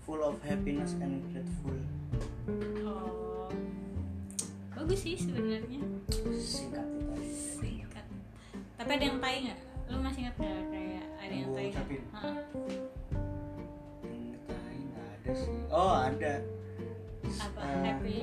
full 0.07 0.23
of 0.23 0.39
happiness 0.39 0.95
and 1.03 1.19
grateful. 1.35 1.75
Oh. 2.87 3.51
Bagus 4.71 5.03
sih 5.03 5.19
sebenarnya. 5.19 5.83
Singkat 6.39 6.87
itu 6.87 7.11
aja. 7.11 7.27
singkat. 7.59 8.05
Tapi 8.79 8.89
ada 8.95 9.03
yang 9.03 9.19
tai 9.19 9.43
nggak? 9.43 9.59
Lu 9.91 9.99
masih 9.99 10.23
ingat 10.23 10.35
nggak? 10.39 10.63
Kayak 10.71 11.05
ada 11.19 11.35
yang 11.35 11.51
tai. 11.51 11.67
Yang 11.67 12.07
tai 14.47 14.77
nggak 14.79 15.07
ada 15.11 15.31
sih. 15.35 15.59
Oh 15.67 15.91
ada 15.91 16.39
apa? 17.39 17.59
Eh, 17.59 17.81
happy. 17.83 18.17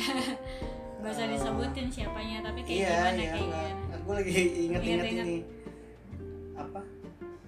Gak 1.00 1.10
usah 1.10 1.26
disebutin 1.26 1.88
siapanya 1.88 2.44
tapi 2.44 2.60
kayak 2.60 2.76
iya 2.76 2.88
gimana 2.90 3.08
iya 3.08 3.16
kayak 3.16 3.40
gimana 3.40 3.72
aku 3.90 4.10
lagi 4.12 4.32
inget-inget 4.68 5.06
ini. 5.14 5.38
Apa? 6.54 6.80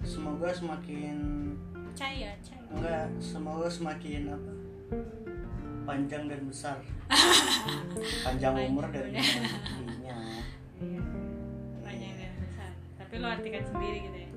Semoga 0.01 0.49
semakin 0.49 1.17
Caya, 1.93 2.33
caya. 2.41 2.65
enggak 2.67 3.05
semoga 3.21 3.69
semakin 3.69 4.21
apa? 4.27 4.51
Panjang 5.83 6.25
dan 6.25 6.41
besar. 6.43 6.81
Panjang 8.25 8.53
umur 8.65 8.89
dan 8.89 9.13
Iya. 9.13 10.17
Panjang 11.79 12.13
dan 12.17 12.31
besar. 12.39 12.71
Tapi 12.97 13.13
lo 13.19 13.27
artikan 13.29 13.63
sendiri 13.63 13.97
gitu 14.01 14.17
ya. 14.17 14.29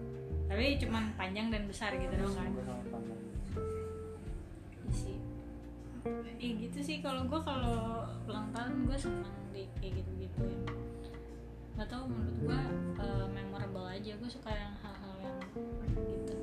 Tapi 0.46 0.64
cuman 0.76 1.04
panjang 1.16 1.48
dan 1.48 1.64
besar 1.64 1.90
gitu 1.96 2.12
dong 2.12 2.34
kan. 2.34 2.50
Iya 6.36 6.52
gitu 6.62 6.78
sih 6.80 6.96
kalau 7.00 7.24
gue 7.24 7.40
kalau 7.40 8.04
ulang 8.28 8.48
tahun 8.52 8.86
gue 8.86 8.98
seneng 8.98 9.34
di 9.50 9.64
kayak 9.80 9.92
gitu 9.98 10.10
gitu 10.20 10.40
ya. 10.44 10.58
Gak 11.76 11.88
tau 11.88 12.04
menurut 12.06 12.36
gue 12.40 12.60
eh, 13.00 13.26
memorable 13.28 13.86
aja 13.88 14.12
gue 14.14 14.30
suka 14.30 14.50
yang 14.50 14.74
hal-hal 14.78 15.14
yang 15.20 15.38
gitu. 15.44 16.34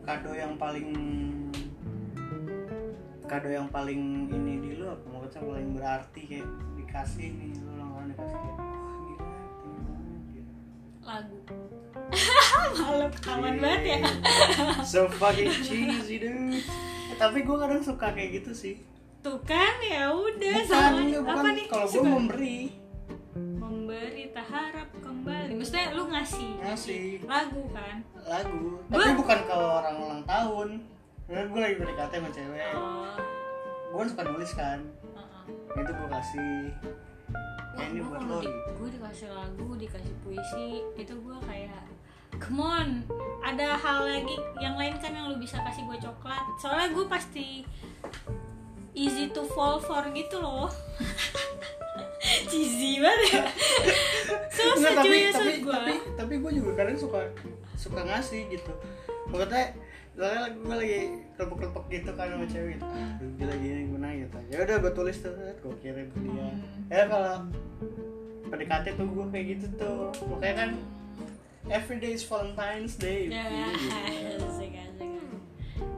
kado 0.00 0.32
yang 0.32 0.54
paling 0.56 0.88
kado 3.24 3.46
yang 3.46 3.68
paling 3.70 4.26
ini 4.26 4.58
di 4.58 4.70
lu 4.74 4.90
apa 4.90 5.06
maksudnya 5.06 5.46
paling 5.46 5.68
berarti 5.70 6.20
kayak 6.26 6.48
dikasih 6.74 7.28
nih 7.30 7.52
lu 7.62 7.70
ulang 7.78 7.90
tahun 7.94 8.06
dikasih 8.10 8.36
kayak 8.36 8.56
wah 8.58 8.96
gila 8.98 9.30
gitu. 10.26 10.50
Lagu. 11.00 11.38
Malu 12.80 13.06
kawan 13.22 13.54
banget 13.58 13.82
ya. 13.86 13.98
so 14.82 15.06
fucking 15.08 15.50
cheesy 15.62 16.18
dude 16.18 16.58
Eh, 17.10 17.16
tapi 17.18 17.42
gue 17.42 17.56
kadang 17.58 17.82
suka 17.82 18.14
kayak 18.14 18.42
gitu 18.42 18.50
sih 18.54 18.74
Tuh 19.20 19.38
kan 19.42 19.74
ya 19.80 20.08
udah 20.08 20.56
bukan, 20.56 20.64
sama 20.66 21.00
apa 21.04 21.20
bukan 21.20 21.52
nih? 21.52 21.66
kalau 21.68 21.86
gue 21.86 22.02
memberi 22.02 22.60
memberi 23.54 24.24
tak 24.30 24.46
harap 24.46 24.88
kembali. 24.96 25.52
Maksudnya 25.54 25.86
lu 25.92 26.04
ngasih 26.06 26.50
ngasih 26.58 27.04
lagu 27.24 27.62
kan? 27.70 27.96
lagu 28.18 28.80
Gua- 28.86 29.00
tapi 29.02 29.12
bukan 29.14 29.38
ke 29.42 29.54
orang 29.54 29.94
ulang 29.96 30.22
tahun 30.24 30.68
gue 31.26 31.60
lagi 31.62 31.76
PDKT 31.76 32.12
sama 32.12 32.30
cewek 32.30 32.70
Oh. 32.74 33.14
gue 33.86 33.98
kan 33.98 34.08
suka 34.08 34.22
nulis 34.24 34.52
kan 34.52 34.78
Heeh. 34.82 35.42
Nah, 35.68 35.78
itu 35.78 35.92
gue 35.92 36.08
kasih 36.10 36.54
Wah, 37.70 37.84
ini 37.86 38.00
buat 38.02 38.20
lo 38.20 38.38
di, 38.40 38.50
gue 38.50 38.88
dikasih 38.90 39.28
lagu, 39.30 39.68
dikasih 39.74 40.14
puisi, 40.20 40.68
itu 40.96 41.14
gue 41.14 41.36
kayak 41.40 41.86
Come 42.32 42.58
on, 42.58 42.88
ada 43.42 43.74
hal 43.74 44.06
lagi 44.06 44.32
yang 44.56 44.74
lain 44.74 44.96
kan 44.96 45.10
yang 45.10 45.28
lu 45.28 45.36
bisa 45.36 45.58
kasih 45.60 45.82
gue 45.82 45.98
coklat. 45.98 46.40
Soalnya 46.56 46.88
gue 46.88 47.04
pasti 47.04 47.66
easy 48.92 49.28
to 49.28 49.42
fall 49.46 49.78
for 49.78 50.02
gitu 50.10 50.36
loh. 50.36 50.68
Cheesy 52.46 52.98
banget 52.98 53.20
ya. 53.32 53.44
Susah 54.50 54.76
Nggak, 54.76 54.92
tapi 54.94 55.08
cuy 55.08 55.22
tapi 55.30 55.52
gue. 55.58 55.72
tapi 55.72 55.92
tapi 56.14 56.34
gue 56.36 56.52
juga 56.54 56.70
kadang 56.76 56.96
suka 56.96 57.20
suka 57.74 58.00
ngasih 58.02 58.44
gitu 58.50 58.72
maksudnya 59.26 59.72
soalnya 60.12 60.52
gue 60.52 60.74
lagi 60.76 60.98
kelepek-kelepek 61.32 61.84
gitu 61.90 62.10
kan 62.12 62.26
sama 62.28 62.44
cewek 62.44 62.70
gitu 62.76 62.84
ah 62.84 62.92
Hmm. 63.16 63.32
gila 63.36 63.54
gini 63.54 63.80
gimana 63.86 64.08
gitu 64.12 64.36
ya 64.48 64.58
udah 64.60 64.76
gue 64.78 64.92
tulis 64.92 65.16
tuh 65.16 65.32
gue 65.32 65.74
kirim 65.80 66.06
ke 66.06 66.18
dia 66.20 66.44
Hmm. 66.44 66.60
ya 66.88 67.02
kalau 67.06 67.34
PDKT 68.44 68.86
tuh 68.94 69.06
gue 69.08 69.26
kayak 69.30 69.46
gitu 69.48 69.66
tuh 69.76 69.98
makanya 70.28 70.54
kan 70.58 70.70
every 71.70 71.96
day 71.96 72.12
is 72.12 72.22
Valentine's 72.22 72.94
Day 72.94 73.30
Ya, 73.30 73.48
Gitu. 74.04 74.44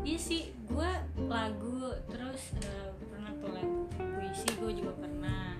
Iya 0.03 0.19
sih, 0.19 0.43
gue 0.67 0.91
lagu 1.25 1.79
terus 2.07 2.43
eh, 2.59 2.91
pernah 3.07 3.31
tuh 3.39 3.51
lagu 3.51 3.87
puisi 3.95 4.49
gue 4.53 4.71
juga 4.75 4.93
pernah. 4.99 5.55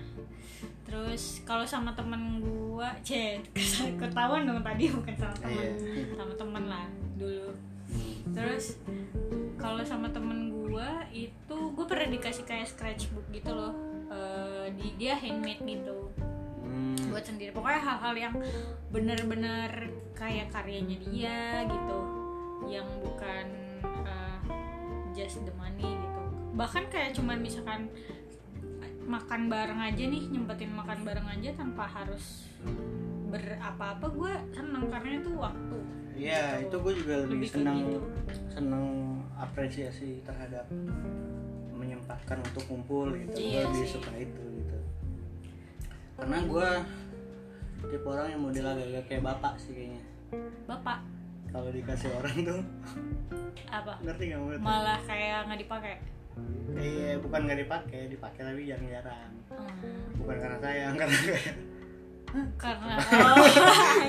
Terus 0.83 1.39
kalau 1.43 1.63
sama 1.63 1.95
temen 1.95 2.39
gue, 2.39 2.87
cek 3.07 3.47
ketahuan 3.97 4.43
dong 4.43 4.59
tadi 4.61 4.91
bukan 4.91 5.15
sama 5.15 5.35
temen, 5.37 5.71
Iya. 5.79 6.13
sama 6.13 6.33
temen 6.35 6.63
lah 6.67 6.85
dulu. 7.15 7.49
Terus 8.29 8.77
kalau 9.55 9.79
sama 9.81 10.07
temen 10.09 10.51
gue 10.51 10.89
itu 11.13 11.57
gue 11.71 11.85
pernah 11.85 12.07
dikasih 12.09 12.43
kayak 12.43 12.67
scratchbook 12.67 13.23
gitu 13.31 13.51
loh. 13.51 13.71
Eh, 14.09 14.67
di 14.75 14.93
dia 14.95 15.15
handmade 15.15 15.63
gitu 15.63 16.11
Hmm. 16.63 16.95
buat 17.09 17.21
sendiri 17.21 17.51
pokoknya 17.51 17.81
hal-hal 17.81 18.13
yang 18.17 18.33
bener-bener 18.89 19.93
kayak 20.13 20.49
karyanya 20.49 20.97
dia 21.03 21.37
gitu 21.65 21.99
yang 22.65 22.87
bukan 22.97 23.45
uh, 24.01 24.32
just 25.13 25.41
the 25.41 25.53
money 25.53 25.85
gitu 25.85 26.19
bahkan 26.53 26.85
kayak 26.87 27.13
cuman 27.13 27.37
misalkan 27.37 27.89
makan 29.03 29.47
bareng 29.47 29.79
aja 29.79 30.03
nih 30.03 30.23
nyempetin 30.27 30.71
makan 30.71 31.01
bareng 31.01 31.27
aja 31.27 31.49
tanpa 31.53 31.83
harus 31.83 32.45
berapa-apa 33.27 34.05
gue 34.07 34.31
seneng 34.51 34.85
karena 34.87 35.11
itu 35.17 35.31
waktu 35.33 35.79
Iya, 36.13 36.61
Gitu. 36.61 36.69
itu 36.69 36.75
gue 36.77 36.93
juga 36.93 37.13
lebih, 37.25 37.33
Lebih 37.35 37.49
senang 37.49 37.77
gitu. 37.81 37.99
senang 38.47 38.85
apresiasi 39.33 40.21
terhadap 40.21 40.69
menyempatkan 41.73 42.37
untuk 42.39 42.63
kumpul 42.69 43.09
gitu. 43.11 43.33
Iya 43.33 43.65
gue 43.65 43.73
lebih 43.73 43.81
sih. 43.81 43.97
suka 43.97 44.11
itu 44.13 44.43
gitu. 44.55 44.77
Karena 46.13 46.37
gue 46.45 46.69
tipe 47.83 48.05
orang 48.05 48.27
yang 48.29 48.41
model 48.41 48.65
agak-agak 48.67 49.03
kayak 49.09 49.23
bapak 49.25 49.53
sih 49.57 49.73
kayaknya. 49.73 50.03
bapak 50.63 50.99
Kalau 51.53 51.69
dikasih 51.69 52.09
orang 52.17 52.35
tuh 52.41 52.61
apa 53.69 53.93
ngerti 54.01 54.23
nggak 54.29 54.41
menurut? 54.41 54.61
malah 54.61 54.99
kayak 55.05 55.45
nggak 55.45 55.61
dipakai 55.61 55.95
Iya, 56.73 57.21
bukan 57.21 57.45
nggak 57.45 57.61
dipakai, 57.61 58.09
dipakai 58.09 58.41
tapi 58.41 58.65
jarang-jarang. 58.65 59.29
Hmm, 59.53 60.17
Bukan 60.17 60.35
karena 60.41 60.57
sayang, 60.57 60.97
karena 61.01 61.17
kayak 61.21 61.45
karena 62.57 62.93
oh 63.37 63.45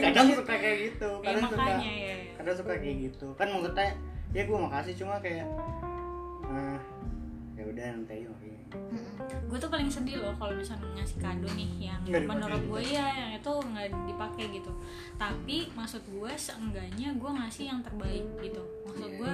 kadang 0.01 0.29
suka 0.33 0.55
kayak 0.57 0.79
gitu, 0.89 1.11
ya, 1.21 1.25
kadang 1.29 1.45
suka 1.45 1.61
makanya 1.61 1.93
ya, 1.93 2.15
ya. 2.17 2.33
kadang 2.41 2.57
suka 2.57 2.73
kayak 2.81 2.97
gitu. 3.05 3.27
Kan 3.37 3.49
maksudnya 3.53 3.89
ya 4.33 4.43
gue 4.49 4.57
makasih 4.57 4.95
cuma 4.97 5.15
kayak 5.21 5.45
eh, 6.49 6.79
ya 7.61 7.63
udah 7.69 7.85
nanti 7.93 8.13
aja 8.17 8.27
makanya. 8.33 8.61
Gue 9.55 9.59
tuh 9.63 9.71
paling 9.71 9.87
sedih 9.87 10.19
loh 10.19 10.35
kalau 10.35 10.51
misalnya 10.59 10.89
ngasih 10.99 11.19
kado 11.23 11.49
nih 11.55 11.71
yang 11.79 12.03
menurut 12.05 12.59
gitu. 12.59 12.71
gue 12.75 12.83
ya 12.99 13.07
yang 13.07 13.31
itu 13.39 13.53
nggak 13.55 13.87
dipakai 14.11 14.45
gitu. 14.51 14.73
Tapi 15.15 15.57
maksud 15.79 16.03
gue 16.11 16.33
seenggaknya 16.35 17.15
gue 17.15 17.31
ngasih 17.31 17.65
yang 17.71 17.81
terbaik 17.87 18.27
gitu. 18.43 18.63
Maksud 18.83 19.11
gue 19.15 19.33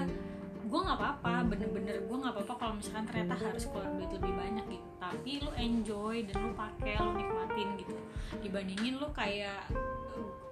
gue 0.70 0.80
nggak 0.86 0.98
apa-apa 1.02 1.50
bener-bener 1.50 2.04
gue 2.04 2.16
nggak 2.20 2.34
apa-apa 2.36 2.54
kalau 2.60 2.74
misalkan 2.76 3.02
ternyata 3.08 3.34
harus 3.34 3.64
keluar 3.66 3.88
duit 3.96 4.10
lebih 4.12 4.32
banyak 4.36 4.66
gitu. 4.68 4.88
Tapi 5.00 5.30
lu 5.40 5.50
enjoy 5.56 6.16
dan 6.28 6.36
lu 6.44 6.50
pakai 6.52 6.94
lu 7.00 7.10
nikmatin 7.16 7.68
gitu. 7.80 7.96
Dibandingin 8.44 8.94
lu 9.00 9.08
kayak 9.16 9.62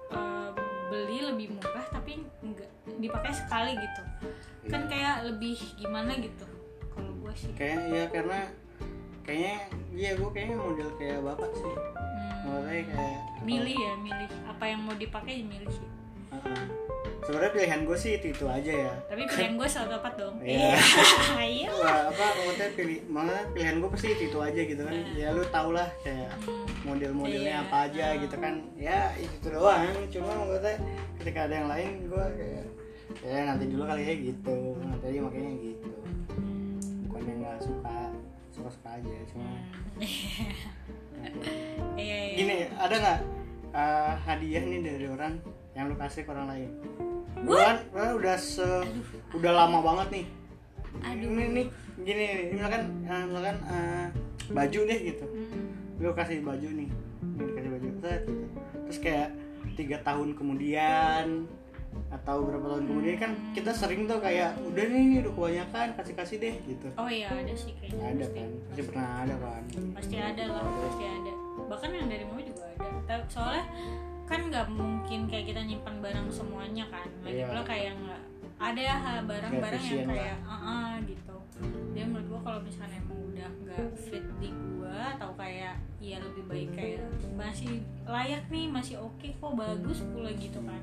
eh, 0.09 0.49
beli 0.89 1.17
lebih 1.29 1.53
murah 1.53 1.85
tapi 1.93 2.25
nggak 2.41 2.71
dipakai 2.97 3.31
sekali 3.37 3.77
gitu. 3.77 4.01
Kan 4.65 4.89
kayak 4.89 5.29
lebih 5.29 5.61
gimana 5.77 6.17
gitu? 6.17 6.45
Kalau 6.89 7.11
gue 7.21 7.33
sih. 7.37 7.53
Kayak 7.53 7.79
ya 7.85 8.03
karena 8.09 8.41
kayaknya 9.29 9.55
iya 9.91 10.09
gue 10.15 10.29
kayaknya 10.31 10.57
model 10.57 10.89
kayak 10.95 11.21
bapak 11.21 11.51
sih. 11.53 11.73
Hmm. 12.39 12.65
Kayak 12.65 13.19
milih 13.39 13.77
ya 13.77 13.93
milih 13.95 14.29
apa 14.43 14.63
yang 14.65 14.81
mau 14.81 14.95
dipakai 14.95 15.43
milih 15.43 15.69
sih 15.69 15.85
Heeh. 16.29 16.65
Sebenarnya 17.19 17.51
pilihan 17.51 17.81
gue 17.83 17.93
sih 17.95 18.11
itu, 18.15 18.27
itu 18.31 18.45
aja 18.47 18.73
ya. 18.81 18.93
tapi 19.05 19.21
pilihan 19.23 19.53
gue 19.53 19.67
selalu 19.67 19.89
tepat 19.93 20.13
dong 20.15 20.35
Iya. 20.41 20.73
iya 21.37 21.69
Wah, 21.77 22.09
apa 22.09 22.25
maksudnya 22.39 22.69
pilih 22.73 22.99
malah 23.05 23.45
pilihan 23.49 23.77
gue 23.77 23.89
pasti 23.91 24.07
itu, 24.09 24.23
itu 24.27 24.39
aja 24.39 24.61
gitu 24.63 24.81
kan. 24.81 24.95
Ya 25.13 25.27
lu 25.29 25.45
tau 25.47 25.69
lah 25.69 25.85
kayak 26.01 26.33
Hmm. 26.41 26.65
model-modelnya 26.87 27.53
Iya. 27.53 27.63
apa 27.63 27.75
aja 27.85 28.05
gitu 28.17 28.35
kan. 28.35 28.53
Ya 28.73 29.13
itu 29.13 29.45
doang. 29.45 29.93
Cuma 30.09 30.31
maksudnya 30.33 30.75
ketika 31.17 31.39
ada 31.45 31.53
yang 31.55 31.69
lain 31.69 31.89
gue 32.07 32.23
kayak 32.33 32.65
ya 33.21 33.39
nanti 33.45 33.63
dulu 33.67 33.83
kali 33.85 34.01
ya 34.01 34.13
gitu. 34.15 34.57
Nanti 34.79 35.05
aja 35.05 35.19
makanya 35.21 35.51
gitu. 35.59 35.91
Bukan 37.05 37.21
yang 37.23 37.37
nggak 37.39 37.57
suka 37.61 37.97
suka-suka 38.59 38.89
aja 38.99 39.15
cuma. 39.31 39.47
Iya 41.99 42.15
iya. 42.15 42.35
Gini 42.39 42.55
ada 42.79 42.95
nggak 42.95 43.19
uh, 43.75 44.13
hadiah 44.23 44.63
nih 44.63 44.79
dari 44.79 45.05
orang 45.11 45.35
yang 45.75 45.91
lu 45.91 45.95
kasih 45.99 46.23
ke 46.23 46.31
orang 46.31 46.47
lain? 46.47 46.69
Lu 47.43 47.59
kan 47.59 47.83
lu 47.91 47.99
kan 47.99 48.11
udah 48.15 48.35
se 48.39 48.67
udah 49.35 49.51
lama 49.51 49.83
banget 49.83 50.07
nih. 50.15 50.25
Aduh. 51.03 51.27
ini 51.27 51.43
nih 51.51 51.65
gini 52.07 52.21
nih 52.23 52.39
misalkan 52.55 52.83
uh, 53.03 53.23
misalkan 53.27 53.57
uh, 53.67 54.07
baju 54.55 54.79
deh 54.87 54.99
gitu. 55.11 55.25
Hmm. 55.27 55.67
lu 55.99 56.15
kasih 56.15 56.39
baju 56.39 56.69
nih. 56.71 56.89
Ini 57.19 57.43
dikasih 57.51 57.71
baju 57.75 57.87
set 57.99 58.21
gitu. 58.23 58.45
Terus 58.87 58.99
kayak 59.03 59.29
tiga 59.75 59.97
tahun 60.07 60.39
kemudian 60.39 61.51
atau 62.09 62.41
berapa 62.41 62.65
tahun 62.67 62.83
kemudian 62.85 63.17
kan 63.17 63.31
kita 63.51 63.69
sering 63.69 64.03
tuh 64.03 64.17
kayak 64.17 64.57
udah 64.59 64.81
nih 64.83 64.99
ini 64.99 65.15
udah 65.21 65.31
kebanyakan 65.31 65.87
kasih 65.95 66.15
kasih 66.15 66.37
deh 66.37 66.55
gitu. 66.63 66.87
Oh 66.95 67.05
iya 67.05 67.29
ada 67.29 67.53
sih 67.53 67.73
kayaknya 67.75 68.01
ada 68.03 68.17
pasti. 68.19 68.33
kan 68.35 68.49
pasti 68.65 68.81
pernah 68.83 69.07
ada 69.19 69.35
kan. 69.37 69.63
Pasti 69.93 70.15
ada 70.17 70.43
lah 70.47 70.63
pasti 70.81 71.05
ada. 71.05 71.33
Bahkan 71.65 71.89
yang 71.91 72.07
dari 72.07 72.23
mama 72.23 72.41
juga 72.41 72.63
ada. 72.67 73.15
Soalnya 73.27 73.63
kan 74.25 74.39
nggak 74.45 74.67
mungkin 74.69 75.19
kayak 75.25 75.45
kita 75.47 75.61
nyimpan 75.63 75.95
barang 75.99 76.27
semuanya 76.29 76.85
kan. 76.87 77.07
Lagi 77.21 77.33
Iya. 77.35 77.45
pula 77.47 77.61
kayak 77.63 77.93
nggak 77.95 78.21
ada 78.59 78.83
ha- 78.91 79.23
barang-barang 79.23 79.83
yang 79.85 80.05
kayak 80.05 80.37
ah 80.43 80.95
gitu. 81.03 81.35
Dia 81.93 82.05
menurut 82.05 82.27
gua 82.27 82.39
kalau 82.43 82.59
misalnya 82.59 82.97
emang 82.97 83.19
udah 83.29 83.49
nggak 83.63 83.81
fit 83.95 84.25
di 84.37 84.49
gua 84.51 85.15
atau 85.15 85.31
kayak 85.33 85.75
ya 85.97 86.17
lebih 86.17 86.43
baik 86.45 86.69
kayak 86.71 86.99
masih 87.33 87.79
layak 88.03 88.43
nih 88.47 88.65
masih 88.65 88.95
oke 88.97 89.27
kok 89.29 89.53
bagus 89.53 89.99
pula 90.07 90.31
gitu 90.33 90.59
kan 90.59 90.81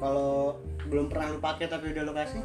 kalau 0.00 0.56
belum 0.88 1.06
pernah 1.12 1.36
lu 1.36 1.38
pakai 1.38 1.68
tapi 1.68 1.92
udah 1.92 2.02
lu 2.08 2.12
kasih. 2.16 2.42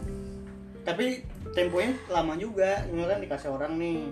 Tapi 0.86 1.24
temponya 1.56 1.96
lama 2.12 2.36
juga. 2.38 2.84
Ini 2.86 3.02
kan 3.08 3.20
dikasih 3.24 3.50
orang 3.50 3.80
nih. 3.80 4.12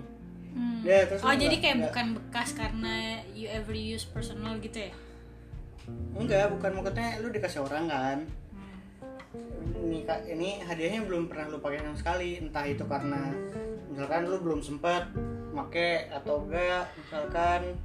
Hmm. 0.54 0.80
Ya, 0.86 1.04
terus 1.06 1.20
oh 1.22 1.34
jadi 1.34 1.56
kayak 1.60 1.76
nggak- 1.76 1.86
bukan 1.92 2.06
bekas 2.18 2.48
karena 2.54 3.20
you 3.36 3.46
ever 3.50 3.74
use 3.74 4.06
personal 4.08 4.56
gitu 4.58 4.90
ya? 4.90 4.92
Enggak 6.16 6.50
bukan. 6.50 6.70
Maksudnya 6.80 7.20
lu 7.20 7.28
dikasih 7.30 7.60
orang 7.62 7.84
kan. 7.86 8.18
Hmm. 8.24 9.84
ini 9.84 10.06
Kak, 10.08 10.24
ini 10.24 10.62
hadiahnya 10.64 11.04
belum 11.04 11.28
pernah 11.28 11.52
lu 11.52 11.58
pakai 11.60 11.84
sama 11.84 11.98
sekali. 11.98 12.40
Entah 12.40 12.64
itu 12.64 12.84
karena 12.88 13.34
misalkan 13.92 14.26
lu 14.26 14.40
belum 14.40 14.60
sempat 14.64 15.12
make 15.54 16.08
atau 16.10 16.42
enggak 16.48 16.90
misalkan. 16.96 17.76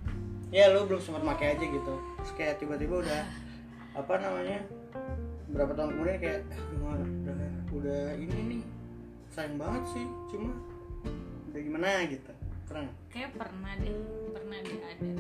Ya 0.50 0.72
lu 0.74 0.90
belum 0.90 1.02
sempat 1.04 1.22
make 1.22 1.46
aja 1.46 1.62
gitu. 1.62 1.94
Terus 2.22 2.32
kayak 2.34 2.58
tiba-tiba 2.58 3.06
udah 3.06 3.22
apa 3.98 4.14
namanya 4.22 4.60
berapa 5.50 5.74
tahun 5.74 5.90
kemudian 5.98 6.20
kayak 6.22 6.42
"Ah, 6.86 6.98
udah, 7.02 7.52
udah 7.74 8.02
ini 8.22 8.38
nih 8.46 8.62
sayang 9.34 9.58
banget 9.58 9.84
sih 9.94 10.06
cuma 10.30 10.54
udah 11.50 11.62
gimana 11.62 11.88
gitu 12.06 12.32
pernah 12.70 12.92
kayak 13.10 13.32
pernah 13.34 13.74
deh 13.82 13.98
pernah 14.34 14.58
deh 14.62 14.80
ada. 14.86 15.12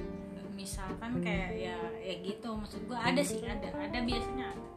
Misalkan 0.59 1.23
kayak 1.23 1.55
ya 1.55 1.77
ya 2.03 2.15
gitu 2.19 2.51
maksud 2.51 2.83
gua 2.85 2.99
ada 2.99 3.23
sih 3.23 3.39
ada 3.47 3.71
ada 3.79 3.99
biasanya 4.03 4.51
ada. 4.53 4.67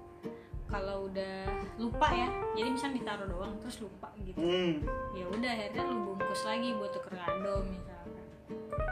Kalau 0.71 1.11
udah 1.11 1.43
lupa 1.77 2.07
ya 2.15 2.31
jadi 2.55 2.69
misalnya 2.71 2.97
ditaruh 3.03 3.27
doang 3.29 3.59
terus 3.61 3.83
lupa 3.83 4.09
gitu. 4.23 4.39
Hmm. 4.41 4.87
Ya 5.13 5.27
udah 5.27 5.51
akhirnya 5.53 5.83
lu 5.91 6.15
bungkus 6.15 6.47
lagi 6.49 6.73
buat 6.79 6.95
tuker 6.97 7.13
kado 7.19 7.67
misalkan 7.67 7.92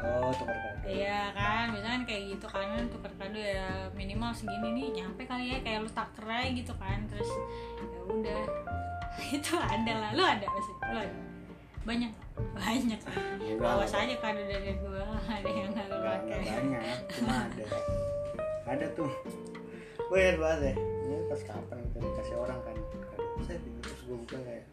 oh 0.05 0.31
tukar 0.35 0.57
kado 0.57 0.79
Iya 0.90 1.31
kan, 1.37 1.71
misalkan 1.71 2.03
kayak 2.03 2.23
gitu 2.35 2.47
kan 2.51 2.83
tuker 2.90 3.12
kado 3.14 3.38
ya 3.38 3.87
minimal 3.95 4.35
segini 4.35 4.69
nih 4.75 4.87
nyampe 5.01 5.23
kali 5.23 5.55
ya 5.55 5.59
kayak 5.62 5.87
lu 5.87 5.90
taker 5.93 6.27
aja 6.27 6.51
gitu 6.51 6.73
kan 6.77 6.99
terus 7.07 7.31
ya 7.79 8.01
udah. 8.11 8.43
Itu 9.37 9.55
ada 9.59 9.93
lah, 10.01 10.11
lu 10.16 10.23
ada 10.25 10.47
pasti, 10.47 10.73
lu 10.90 10.99
ada? 10.99 11.19
Banyak? 11.87 12.12
Banyak. 12.57 13.01
Enggak. 13.01 13.71
awas 13.71 13.93
aja 13.95 14.16
kado 14.19 14.43
dari 14.45 14.73
gua 14.83 15.05
ada 15.37 15.49
yang 15.49 15.71
nggak 15.71 15.87
lu 15.88 15.99
pakai. 16.01 16.38
banyak 16.43 16.99
cuma 17.16 17.35
ada. 17.47 17.64
Ada 18.66 18.87
tuh. 18.97 19.11
Ingat 20.11 20.37
banget 20.43 20.61
ya 20.62 20.75
ini 21.11 21.27
pas 21.31 21.40
kapan 21.43 21.79
kita 21.87 21.99
dikasih 22.03 22.37
orang 22.38 22.59
kan. 22.66 22.77
Saya 23.47 23.57
gitu 23.62 23.79
terus 23.83 24.01
gue 24.05 24.16
buka 24.27 24.38
kayak 24.43 24.64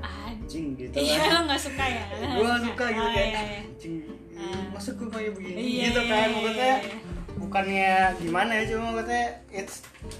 anjing 0.00 0.66
gitu 0.74 0.94
iya 0.94 1.18
kan. 1.18 1.30
lu 1.30 1.40
nggak 1.46 1.60
suka 1.60 1.84
ya? 1.84 2.02
Gue 2.10 2.44
gak 2.44 2.62
suka 2.64 2.84
gitu 2.88 3.00
Oh, 3.00 3.10
kayak 3.10 3.28
iya, 3.28 3.40
iya. 3.40 3.60
anjing 3.62 3.96
Ah. 4.38 4.64
masa 4.70 4.90
gue 4.92 5.08
kayak 5.08 5.32
begini 5.34 5.58
Iya, 5.58 5.84
gitu 5.84 6.00
iya, 6.00 6.08
kan. 6.08 6.18
iya, 6.20 6.30
maksudnya 6.32 6.74
iya. 6.78 6.98
bukannya 7.36 7.90
gimana 8.16 8.50
ya 8.52 8.64
cuma 8.68 8.86
maksudnya 8.88 9.24
it's 9.48 9.76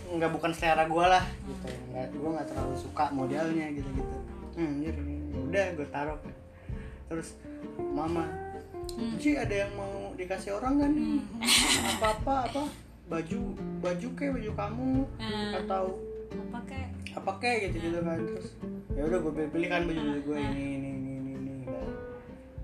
nggak 0.09 0.31
bukan 0.31 0.51
selera 0.51 0.85
gue 0.85 1.05
lah 1.05 1.25
gitu 1.41 1.67
nggak 1.89 2.07
gue 2.13 2.31
nggak 2.33 2.47
terlalu 2.47 2.75
suka 2.75 3.05
modelnya 3.11 3.67
gitu 3.71 3.89
gitu 3.89 4.17
hmm 4.55 4.75
ya 4.81 4.91
udah 5.41 5.67
gue 5.73 5.87
taruh. 5.89 6.19
Terus 7.07 7.29
mama 7.79 8.27
Hmm. 8.89 9.15
Ci 9.15 9.37
ada 9.37 9.53
yang 9.55 9.71
mau 9.73 10.11
dikasih 10.13 10.51
orang 10.53 10.75
kan 10.77 10.91
nih? 10.91 11.21
Apa 11.95 12.19
apa 12.19 12.35
apa? 12.43 12.63
Baju 13.07 13.55
baju 13.79 14.09
kayak 14.13 14.33
baju 14.35 14.51
kamu? 14.57 14.91
Hmm. 15.15 15.51
atau 15.55 15.85
apa 16.33 16.59
kayak 16.65 16.89
apa 17.13 17.33
kayak 17.39 17.59
gitu 17.69 17.77
gitu 17.85 17.99
kan. 18.01 18.19
Terus 18.19 18.49
ya 18.99 19.07
udah 19.07 19.19
gue 19.21 19.33
pilih, 19.33 19.51
pilih 19.53 19.69
kan 19.69 19.81
baju 19.85 20.01
baju 20.03 20.21
gue 20.21 20.39
ini 20.43 20.65
ini 20.75 20.89
ini 20.91 21.11
ini 21.15 21.31
ini 21.33 21.55
kan. 21.63 21.87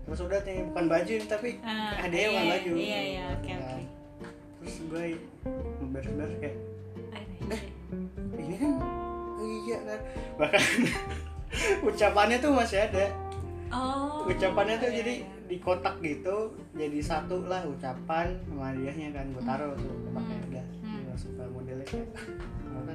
terus 0.05 0.21
udah 0.21 0.41
nih 0.43 0.57
bukan 0.67 0.85
baju 0.89 1.13
nih, 1.15 1.29
tapi 1.31 1.49
Ah, 1.63 1.95
ada 1.97 2.17
yang 2.17 2.27
iya, 2.27 2.35
bukan 2.35 2.51
baju 2.51 2.71
iya, 2.75 3.01
iya, 3.01 3.23
oke, 3.31 3.49
Nah, 3.49 3.63
oke. 3.63 3.83
terus 4.59 4.77
gue 4.85 5.05
beres-beres 5.87 6.35
kayak 6.37 6.57
eh, 7.47 7.63
ini 8.35 8.55
kan 8.57 8.73
oh 9.35 9.47
iya 9.63 9.79
kan 9.81 10.01
bahkan 10.35 10.63
ucapannya 11.89 12.37
tuh 12.39 12.51
masih 12.51 12.79
ada 12.83 13.07
oh 13.71 14.27
ucapannya 14.27 14.75
tuh 14.77 14.91
iya, 14.91 14.97
jadi 14.99 15.15
iya. 15.23 15.27
di 15.45 15.57
kotak 15.59 16.01
gitu 16.01 16.37
jadi 16.75 16.99
satu 16.99 17.47
lah 17.47 17.63
ucapan 17.63 18.35
sama 18.43 18.75
hadiahnya 18.75 19.09
kan 19.13 19.27
gue 19.31 19.45
taruh 19.45 19.73
tuh 19.77 19.87
gue 19.89 20.13
pakai 20.13 20.35
Hmm. 20.35 20.49
udah 20.51 20.65
Hmm. 20.83 21.15
suka 21.15 21.45
modelnya 21.47 21.87
kayak 21.87 22.09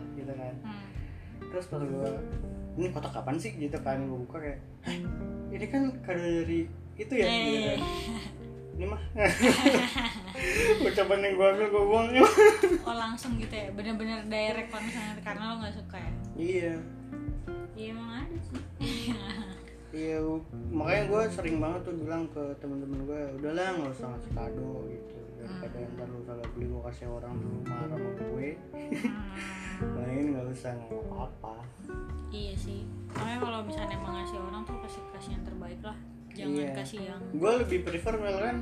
gitu 0.20 0.34
kan 0.34 0.56
Hmm. 0.60 0.84
terus 1.48 1.66
pas 1.66 1.80
gue 1.80 2.10
ini 2.80 2.88
kotak 2.90 3.12
kapan 3.12 3.36
sih? 3.36 3.52
Gitu 3.54 3.76
kan 3.78 4.00
gue 4.00 4.20
buka 4.24 4.40
kayak 4.40 4.60
"Hah, 4.82 4.96
ini 5.52 5.66
kan 5.68 5.92
kado 6.00 6.24
dari 6.24 6.64
itu 6.96 7.14
ya? 7.14 7.26
Gitu 7.26 7.60
Eh. 7.60 7.76
kan. 7.76 7.80
ini 8.74 8.86
mah. 8.88 9.02
Ucapan 10.82 11.20
yang 11.20 11.34
gue 11.36 11.48
ambil 11.50 11.68
gue 11.68 11.84
buang. 11.84 12.08
Oh 12.82 12.96
langsung 12.96 13.36
gitu 13.36 13.52
ya? 13.52 13.68
Bener-bener 13.70 14.24
direct 14.26 14.72
kalau 14.72 14.84
misalnya 14.84 15.20
karena 15.20 15.44
lo 15.46 15.56
nggak 15.60 15.76
suka 15.76 15.98
ya? 16.00 16.12
Iya. 16.34 16.74
Iya 17.76 17.88
emang 17.92 18.10
ada 18.18 18.38
sih. 18.40 18.62
Iya 19.90 20.18
makanya 20.70 21.04
gue 21.08 21.22
sering 21.34 21.58
banget 21.58 21.82
tuh 21.82 21.96
bilang 21.98 22.24
ke 22.30 22.44
teman-teman 22.58 23.00
gue 23.04 23.22
udahlah 23.36 23.68
nggak 23.74 23.92
usah 23.92 24.08
ngasih 24.08 24.32
kado 24.32 24.72
gitu 24.86 25.18
daripada 25.40 25.78
ntar 25.96 26.08
lu 26.08 26.20
salah 26.22 26.48
beli 26.52 26.66
gue 26.68 26.82
kasih 26.86 27.08
orang 27.08 27.34
dulu 27.34 27.58
marah 27.64 27.88
sama 27.90 28.10
gue. 28.14 28.48
Hmm, 28.76 29.92
main 29.96 30.26
nggak 30.30 30.46
usah 30.52 30.72
nggak 30.76 31.02
apa-apa. 31.08 31.56
Iya 32.30 32.54
sih. 32.54 32.84
Makanya 33.10 33.40
kalau 33.40 33.60
misalnya 33.64 33.96
emang 33.96 34.14
ngasih 34.20 34.38
orang 34.38 34.62
tuh 34.62 34.78
kasih 34.84 35.02
kasih 35.16 35.32
yang 35.34 35.44
terbaik 35.44 35.80
lah. 35.80 35.98
Jangan 36.30 36.56
Iya. 36.56 36.72
kasih 36.76 37.00
yang 37.02 37.22
gue 37.32 37.52
lebih 37.58 37.80
prefer 37.82 38.14
misalkan 38.16 38.58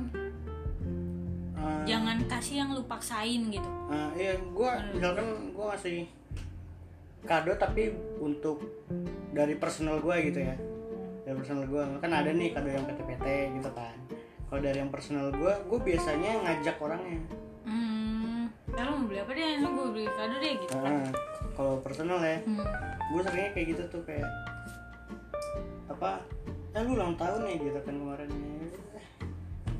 uh, 1.54 1.82
jangan 1.84 2.16
kasih 2.24 2.54
yang 2.56 2.68
lu 2.72 2.82
paksain 2.86 3.42
gitu. 3.50 3.70
Uh, 3.90 4.10
iya 4.14 4.38
gue 4.38 4.70
misalkan 4.94 5.26
gue 5.50 5.64
ngasih 5.68 5.98
kado 7.26 7.52
tapi 7.58 7.92
untuk 8.22 8.62
dari 9.34 9.58
personal 9.58 9.98
gue 9.98 10.16
gitu 10.30 10.38
ya. 10.38 10.54
Dari 11.26 11.36
personal 11.36 11.66
gue 11.66 11.82
kan 11.98 12.08
ada 12.08 12.30
nih 12.30 12.54
kado 12.54 12.70
yang 12.70 12.86
PT-PT 12.86 13.26
gitu 13.58 13.70
kan 13.74 13.97
kalau 14.48 14.60
dari 14.64 14.78
yang 14.80 14.88
personal 14.88 15.28
gue 15.30 15.52
gue 15.68 15.78
biasanya 15.84 16.30
ngajak 16.44 16.76
orangnya. 16.80 17.20
Hmm 17.68 18.08
ya 18.78 18.86
lu 18.86 18.90
mau 18.94 19.06
beli 19.10 19.18
apa 19.18 19.32
deh? 19.34 19.50
Lu 19.58 19.68
gue 19.74 19.86
beli 19.90 20.06
kado 20.06 20.36
deh 20.38 20.52
gitu 20.62 20.74
kan. 20.78 20.92
Nah, 21.02 21.10
kalau 21.58 21.74
personal 21.82 22.18
ya. 22.22 22.38
Hmm. 22.46 22.62
gue 23.08 23.20
seringnya 23.24 23.50
kayak 23.56 23.66
gitu 23.72 23.82
tuh 23.88 24.02
kayak 24.04 24.28
apa 25.88 26.20
eh 26.76 26.80
lu 26.84 26.92
ulang 26.94 27.16
tahun 27.16 27.40
nih 27.48 27.56
gitu 27.58 27.78
kan 27.82 27.94
kemarin. 27.98 28.28
Eh, 28.30 28.70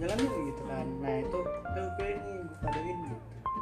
jalan 0.02 0.16
yuk 0.18 0.34
gitu 0.50 0.62
kan. 0.66 0.86
Nah 0.98 1.14
itu 1.22 1.38
eh 1.46 1.78
lu 1.78 1.90
pilih 1.94 2.16
nih 2.18 2.36
gue 2.42 2.56
kadoin 2.58 2.98
gitu. 3.06 3.16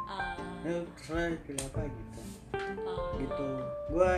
Ah, 0.07 0.65
eh 0.65 0.79
terserah 0.97 1.27
pilih 1.45 1.63
apa 1.69 1.79
gitu. 1.85 2.19
Ah, 2.57 3.07
gitu. 3.21 3.49
Gue 3.93 4.11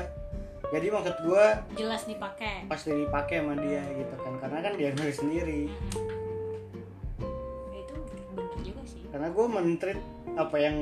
jadi 0.69 0.87
maksud 0.93 1.15
gue 1.25 1.45
jelas 1.81 2.01
dipakai. 2.05 2.69
pasti 2.69 2.93
dipakai 2.93 3.41
sama 3.43 3.57
dia 3.59 3.83
gitu 3.91 4.15
kan. 4.21 4.33
Karena 4.39 4.59
kan 4.63 4.73
dia 4.79 4.89
sendiri. 5.19 5.61
Ya, 5.67 6.18
karena 9.19 9.35
gue 9.35 9.47
mentreat 9.51 10.01
apa 10.39 10.55
yang 10.55 10.77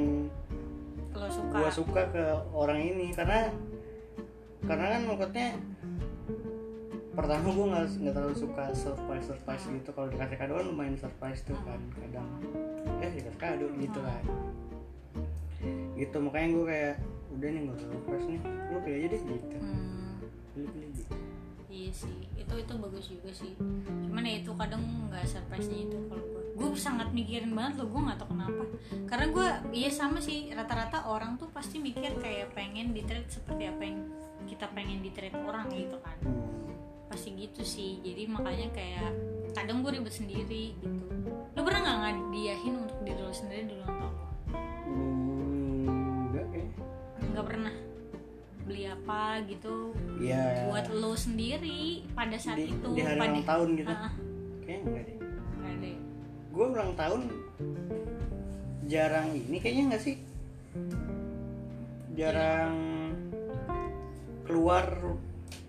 lo 1.17 1.25
suka. 1.25 1.57
gue 1.57 1.71
suka 1.73 2.01
ke 2.13 2.23
orang 2.53 2.77
ini. 2.85 3.09
Karena 3.09 3.49
karena 4.61 4.85
kan 4.93 5.01
maksudnya 5.09 5.49
pertama 7.17 7.49
gue 7.49 7.65
nggak 7.65 7.85
nggak 7.97 8.13
terlalu 8.13 8.37
suka 8.37 8.63
surprise 8.77 9.25
surprise 9.25 9.65
gitu. 9.65 9.89
Kalau 9.89 10.13
dikasih 10.13 10.37
kado 10.37 10.53
kan 10.53 10.65
lumayan 10.69 10.93
surprise 11.01 11.41
tuh 11.49 11.57
kan 11.65 11.81
kadang. 11.97 12.29
Eh 13.01 13.09
dikasih 13.09 13.41
kado 13.41 13.73
gitu 13.73 13.99
kan. 14.05 14.23
Gitu 15.97 16.17
makanya 16.21 16.47
gue 16.53 16.65
kayak 16.69 16.95
udah 17.41 17.49
nih 17.49 17.61
usah 17.73 17.89
surprise 17.89 18.25
nih. 18.29 18.41
Lu 18.45 18.77
pilih 18.85 18.97
aja 19.01 19.07
deh 19.17 19.21
gitu. 19.25 19.57
Hmm, 19.57 20.13
pilih 20.53 20.89
gitu 20.93 21.17
iya 21.67 21.91
sih 21.91 22.15
itu 22.39 22.53
itu 22.55 22.73
bagus 22.79 23.05
juga 23.11 23.31
sih. 23.35 23.53
Cuman 24.07 24.23
ya 24.23 24.39
itu 24.39 24.51
kadang 24.55 24.83
nggak 25.11 25.27
surprise 25.27 25.67
nya 25.67 25.79
itu 25.83 25.97
kalau 26.07 26.23
gue 26.23 26.43
gue 26.57 26.69
sangat 26.79 27.11
mikirin 27.11 27.53
banget 27.53 27.83
loh 27.83 27.87
gue 27.91 28.01
nggak 28.07 28.17
tahu 28.19 28.29
kenapa. 28.31 28.63
Karena 29.07 29.25
gue 29.29 29.47
iya 29.75 29.89
sama 29.91 30.19
sih 30.23 30.51
rata-rata 30.55 31.11
orang 31.11 31.35
tuh 31.35 31.51
pasti 31.51 31.77
mikir 31.83 32.17
kayak 32.23 32.55
pengen 32.55 32.95
di 32.95 33.03
seperti 33.27 33.63
apa 33.67 33.81
yang 33.83 33.99
kita 34.47 34.65
pengen 34.71 35.03
di 35.03 35.11
orang 35.33 35.67
gitu 35.75 35.99
kan. 35.99 36.17
Pasti 37.11 37.35
gitu 37.35 37.61
sih 37.63 37.99
jadi 38.03 38.27
makanya 38.31 38.67
kayak 38.71 39.11
kadang 39.51 39.83
gue 39.83 39.91
ribet 39.99 40.15
sendiri 40.15 40.75
gitu. 40.79 41.05
Lu 41.55 41.61
pernah 41.65 41.81
nggak 41.83 41.97
ngadiahin 41.99 42.73
untuk 42.79 42.97
diri 43.03 43.21
lo 43.21 43.33
sendiri 43.33 43.63
di 43.67 43.75
apa 49.07 49.39
gitu 49.47 49.95
Iya. 50.19 50.67
buat 50.67 50.91
lo 50.91 51.15
sendiri 51.15 52.03
pada 52.11 52.35
saat 52.35 52.59
di, 52.59 52.67
itu 52.67 52.87
di 52.91 52.99
hari 52.99 53.15
pada 53.15 53.31
ulang 53.31 53.47
tahun 53.47 53.67
gitu. 53.79 53.87
Ah, 53.87 54.11
kayaknya 54.59 54.83
enggak 54.83 55.03
deh. 55.07 55.17
Nggak 55.55 55.71
ada 55.71 55.87
ya? 55.87 55.99
gue 56.51 56.65
ulang 56.67 56.91
tahun 56.99 57.21
jarang 58.83 59.27
ini 59.31 59.57
kayaknya 59.63 59.83
nggak 59.87 60.03
sih? 60.03 60.15
Jarang 62.19 62.75
keluar 64.43 64.85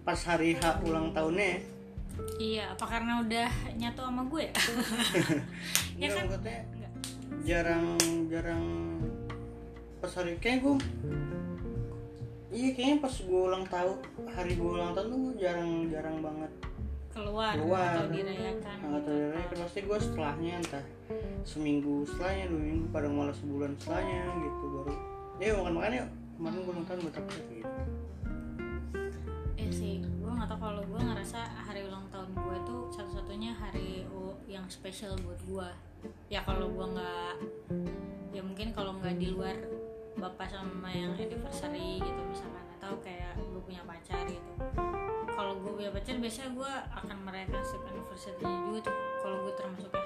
pas 0.03 0.19
hari 0.25 0.59
H 0.59 0.83
ulang 0.83 1.15
tahunnya 1.15 1.47
ya. 1.47 1.59
iya 2.43 2.65
apa 2.75 2.83
karena 2.91 3.23
udah 3.23 3.51
nyatu 3.79 4.01
sama 4.03 4.23
gue? 4.27 4.47
Ya 6.03 6.11
ya 6.11 6.27
Nggak, 6.27 6.43
kan 6.43 6.63
jarang 7.47 7.87
jarang 8.27 8.65
pas 9.99 10.11
hari 10.15 10.35
kayak 10.43 10.63
gue 10.63 10.75
iya 12.49 12.69
kayaknya 12.73 12.97
pas 13.05 13.15
gue 13.15 13.41
ulang 13.45 13.65
tahun 13.69 13.97
hari 14.33 14.53
gue 14.57 14.71
ulang 14.73 14.93
tahun 14.97 15.09
tuh 15.13 15.23
jarang-jarang 15.37 16.17
banget 16.25 16.53
keluar, 17.13 17.55
Keluar. 17.59 17.93
atau 17.99 18.07
dirayakan 18.15 18.79
atau 18.95 19.13
dirayakan 19.13 19.57
pasti 19.67 19.81
gue 19.83 19.99
setelahnya 19.99 20.53
entah 20.63 20.85
seminggu 21.43 22.07
setelahnya 22.07 22.45
dua 22.49 22.63
minggu 22.63 22.87
pada 22.95 23.09
malah 23.11 23.35
sebulan 23.35 23.75
setelahnya 23.77 24.23
gitu 24.39 24.65
baru 24.71 24.95
ya 25.43 25.51
makan 25.59 25.73
makan 25.77 25.93
yuk 25.99 26.09
kemarin 26.39 26.59
gue 26.63 26.73
ulang 26.73 26.87
tahun 26.87 26.99
buat 27.03 27.17
apa 27.19 27.33
gitu 27.37 27.67
Iya 29.59 29.75
sih, 29.75 30.01
gue 30.01 30.31
nggak 30.33 30.49
tau 30.49 30.71
kalau 30.71 30.81
gue 30.87 31.01
ngerasa 31.03 31.45
hari 31.67 31.83
ulang 31.85 32.07
tahun 32.09 32.31
gue 32.31 32.57
tuh 32.65 32.89
satu-satunya 32.95 33.53
hari 33.53 34.07
yang 34.49 34.65
spesial 34.71 35.13
buat 35.21 35.37
gue. 35.45 35.69
Ya 36.33 36.41
kalau 36.47 36.73
gue 36.73 36.87
nggak, 36.95 37.35
ya 38.33 38.41
mungkin 38.41 38.73
kalau 38.73 38.97
nggak 38.97 39.19
di 39.21 39.29
luar 39.35 39.59
bapak 40.19 40.51
sama 40.51 40.91
yang 40.91 41.15
anniversary 41.15 42.03
gitu 42.03 42.21
misalkan 42.27 42.65
atau 42.79 42.99
kayak 43.03 43.39
gue 43.39 43.63
punya 43.63 43.83
pacar 43.87 44.23
gitu. 44.27 44.53
Kalau 45.33 45.55
gue 45.63 45.73
punya 45.73 45.91
pacar 45.95 46.19
biasanya 46.19 46.51
gue 46.55 46.73
akan 46.99 47.17
merayakan 47.23 47.63
setiap 47.63 47.87
anniversary-nya 47.95 48.57
juga 48.67 48.79
tuh. 48.91 48.97
Kalau 49.23 49.37
gue 49.47 49.53
termasuknya 49.55 50.05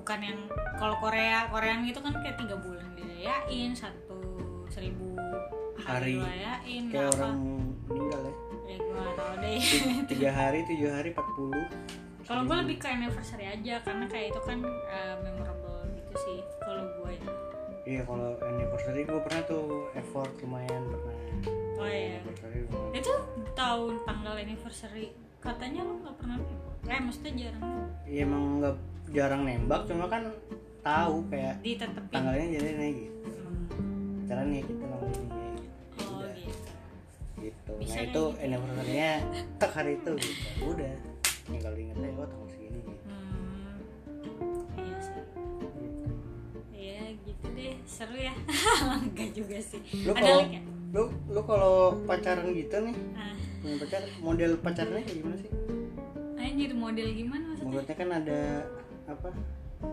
bukan 0.00 0.18
yang 0.24 0.40
kalau 0.80 0.96
Korea 0.98 1.46
Korean 1.52 1.84
gitu 1.84 2.00
kan 2.00 2.16
kayak 2.24 2.40
tiga 2.40 2.56
bulan 2.56 2.88
dirayain 2.98 3.76
satu 3.76 4.18
seribu 4.66 5.12
Hari. 5.76 5.86
hari 5.86 6.14
dirayain 6.18 6.82
kayak 6.88 7.08
apa 7.12 7.16
orang 7.20 7.38
meninggal 7.86 8.22
ya 8.24 8.34
ya 8.64 8.76
gue 8.80 8.96
gak 8.96 9.14
tau 9.14 9.34
deh 9.38 9.60
tiga 10.10 10.30
hari 10.32 10.58
tujuh 10.66 10.90
hari 10.90 11.08
empat 11.12 11.28
puluh 11.36 11.66
kalau 12.24 12.42
gue 12.48 12.56
lebih 12.64 12.76
ke 12.80 12.88
anniversary 12.88 13.46
aja 13.46 13.74
karena 13.86 14.04
kayak 14.08 14.26
itu 14.32 14.40
kan 14.42 14.58
uh, 14.66 15.14
memorable 15.20 15.84
gitu 15.94 16.14
sih 16.26 16.38
kalau 16.64 16.84
gue 16.96 17.10
ya 17.14 17.30
iya 17.88 18.02
kalau 18.04 18.36
anniversary 18.44 19.08
gue 19.08 19.20
pernah 19.24 19.42
tuh 19.48 19.88
effort 19.96 20.32
lumayan 20.44 20.82
pernah. 20.92 21.16
Oh 21.80 21.88
iya. 21.88 22.20
Anniversary 22.20 22.58
itu 22.92 23.12
tahun 23.56 23.94
tanggal 24.04 24.34
anniversary 24.36 25.06
katanya 25.40 25.80
lo 25.88 25.94
nggak 26.04 26.16
pernah 26.20 26.36
nembak. 26.36 26.74
Eh 26.84 27.00
maksudnya 27.00 27.32
jarang. 27.36 27.64
Iya 28.04 28.20
emang 28.28 28.44
nggak 28.60 28.76
jarang 29.10 29.42
nembak 29.48 29.80
cuma 29.88 30.04
kan 30.06 30.22
tahu 30.80 31.16
kayak 31.28 31.60
ditetepin 31.60 32.12
tanggalnya 32.12 32.46
jadi 32.56 32.70
nih 32.80 32.92
gitu. 33.04 33.28
Hmm. 33.76 34.24
cara 34.24 34.42
nih 34.48 34.62
kita 34.64 34.84
nongol 34.88 35.10
ini 35.12 35.26
ya, 35.28 35.50
gitu. 35.60 35.68
oh 36.00 36.16
Udah, 36.16 36.34
gitu. 36.36 36.70
Gitu. 37.40 37.72
Bisa 37.80 37.96
nah 37.96 38.04
itu 38.04 38.22
gitu. 38.24 38.42
anniversary-nya 38.44 39.12
tak 39.60 39.70
hari 39.76 39.92
itu. 39.96 40.12
Gitu 40.16 40.64
udah. 40.68 40.94
Tinggal 41.50 41.72
diinget 41.74 41.96
aja 41.98 42.12
oh 42.14 42.28
tanggal 42.28 42.48
segini 42.52 42.78
gitu 42.84 42.99
seru 48.00 48.16
ya. 48.16 48.32
Enggak 49.04 49.30
juga 49.36 49.60
sih. 49.60 49.80
Lu 50.08 50.16
ada 50.16 50.40
ya 50.48 50.60
lu 50.90 51.06
lu 51.30 51.40
kalau 51.46 51.94
pacaran 52.02 52.50
gitu 52.50 52.82
nih 52.82 52.96
ah. 53.14 53.30
punya 53.62 53.76
pacar 53.78 54.02
model 54.18 54.58
pacarnya 54.58 55.02
kayak 55.06 55.18
gimana 55.22 55.36
sih? 55.38 55.50
Anjir 56.34 56.72
model 56.74 57.08
gimana 57.14 57.44
maksudnya? 57.46 57.68
Menurutnya 57.70 57.96
kan 57.96 58.08
ada 58.10 58.40
apa 59.06 59.28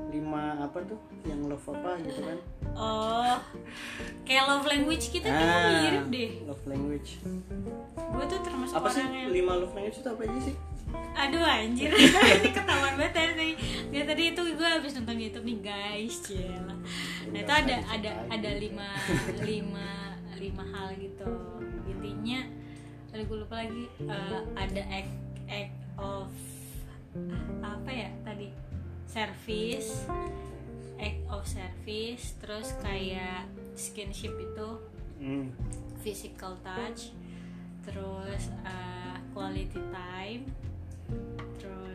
lima 0.10 0.44
apa 0.58 0.78
tuh 0.90 1.00
yang 1.30 1.46
love 1.46 1.68
apa 1.70 2.02
gitu 2.02 2.22
kan? 2.26 2.38
Oh 2.74 3.38
kayak 4.26 4.44
love 4.50 4.66
language 4.66 5.06
kita 5.14 5.30
Ah. 5.30 5.38
kayaknya 5.38 5.70
mirip 5.86 6.06
deh. 6.10 6.30
love 6.50 6.66
language. 6.66 7.10
Gue 7.94 8.26
tuh 8.26 8.40
termasuk 8.42 8.76
apa 8.82 8.90
sih 8.90 9.02
orang 9.06 9.14
yang 9.22 9.32
lima 9.38 9.54
love 9.54 9.74
language 9.78 10.02
itu 10.02 10.10
apa 10.10 10.22
aja 10.26 10.40
sih 10.50 10.56
aduh 11.18 11.44
anjir. 11.44 11.92
Ini 11.92 12.50
ketahuan 12.58 12.94
banget 12.96 13.14
ya 13.18 13.26
tadi. 13.34 13.54
Ya 13.92 14.04
tadi 14.06 14.24
itu 14.32 14.42
gue 14.54 14.70
habis 14.70 14.94
nonton 14.96 15.18
YouTube 15.18 15.46
nih 15.48 15.60
guys. 15.60 16.16
Cila 16.24 16.76
nah 17.28 17.44
itu 17.44 17.52
ada 17.52 17.76
ada 17.92 18.12
ada 18.32 18.50
lima 18.56 18.88
lima 19.44 20.16
lima 20.40 20.64
hal 20.72 20.96
gitu. 20.96 21.28
Intinya 21.90 22.46
tadi 23.12 23.24
gue 23.26 23.38
lupa 23.44 23.66
lagi. 23.66 23.86
Eh, 24.06 24.42
ada 24.56 24.82
act 24.88 25.14
act 25.52 25.76
of 26.00 26.32
apa 27.66 27.90
ya 27.92 28.10
tadi? 28.24 28.54
Service. 29.10 30.08
Act 31.02 31.22
of 31.28 31.44
service. 31.44 32.38
Terus 32.40 32.72
kayak 32.80 33.50
skinship 33.76 34.34
itu. 34.38 34.70
Hmm. 35.18 35.50
physical 36.06 36.56
touch. 36.62 37.12
Terus 37.84 38.54
uh, 38.64 39.18
quality 39.34 39.82
time 39.92 40.46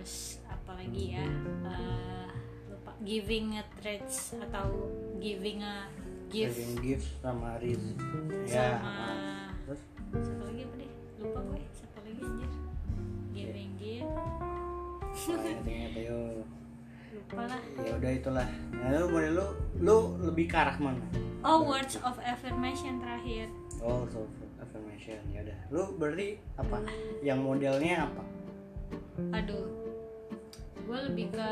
terus 0.02 0.42
apa 0.50 0.82
lagi 0.82 1.14
ya 1.14 1.22
uh, 1.62 2.26
lupa 2.74 2.90
giving 3.06 3.54
a 3.54 3.62
treats 3.78 4.34
atau 4.34 4.90
giving 5.22 5.62
a 5.62 5.86
gift. 6.26 6.58
Giving 6.58 6.74
gift 6.82 7.06
sama 7.22 7.54
Riz 7.62 7.78
sama 8.50 8.50
ya 8.50 8.82
terus? 9.62 9.82
satu 10.10 10.42
lagi 10.42 10.66
apa 10.66 10.74
deh 10.82 10.90
lupa 11.22 11.38
gue 11.46 11.62
satu 11.70 11.98
lagi 12.02 12.18
anjir? 12.18 12.50
Giving 13.30 13.72
gift. 13.78 14.10
Ingat 15.70 15.94
ayo 15.94 16.18
lupa 17.14 17.42
lah. 17.46 17.62
Ya 17.78 17.92
udah 17.94 18.10
itulah. 18.10 18.48
Nah, 18.74 18.88
lu 18.90 19.06
model 19.06 19.32
lu 19.38 19.46
lu 19.86 19.96
lebih 20.18 20.50
ke 20.50 20.58
arah 20.58 20.74
mana? 20.82 21.06
Oh 21.46 21.62
words 21.62 21.94
of 22.02 22.18
affirmation 22.26 22.98
terakhir. 22.98 23.46
Oh 23.78 24.02
so 24.10 24.26
affirmation. 24.58 25.22
Ya 25.30 25.46
udah. 25.46 25.58
Lu 25.70 25.94
berarti 25.94 26.42
apa? 26.58 26.90
Yang 27.22 27.38
modelnya 27.38 28.10
apa? 28.10 28.22
Aduh 29.30 29.81
gue 30.82 30.98
lebih 31.06 31.26
ke 31.30 31.50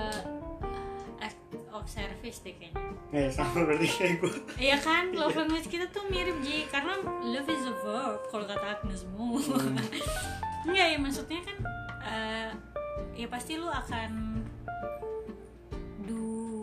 act 1.18 1.40
of 1.70 1.84
service 1.84 2.40
deh 2.40 2.54
kayaknya. 2.54 2.82
Eh 3.10 3.26
sama 3.28 3.62
berarti 3.62 3.86
kayak 3.88 4.14
gue 4.18 4.32
Iya 4.56 4.76
kan, 4.78 5.10
love 5.18 5.34
language 5.34 5.66
kita 5.66 5.86
tuh 5.88 6.06
mirip 6.06 6.38
Ji. 6.40 6.66
Karena 6.66 6.94
love 7.20 7.46
is 7.46 7.64
a 7.64 7.74
verb 7.80 8.20
kalau 8.28 8.44
kata 8.44 8.78
Agnes 8.78 9.02
Mo. 9.12 9.38
Enggak 10.66 10.86
ya 10.88 10.98
maksudnya 10.98 11.40
kan 11.40 11.56
eh, 12.02 12.50
Ya 13.14 13.26
pasti 13.26 13.56
lu 13.56 13.66
akan 13.66 14.44
Do 16.04 16.60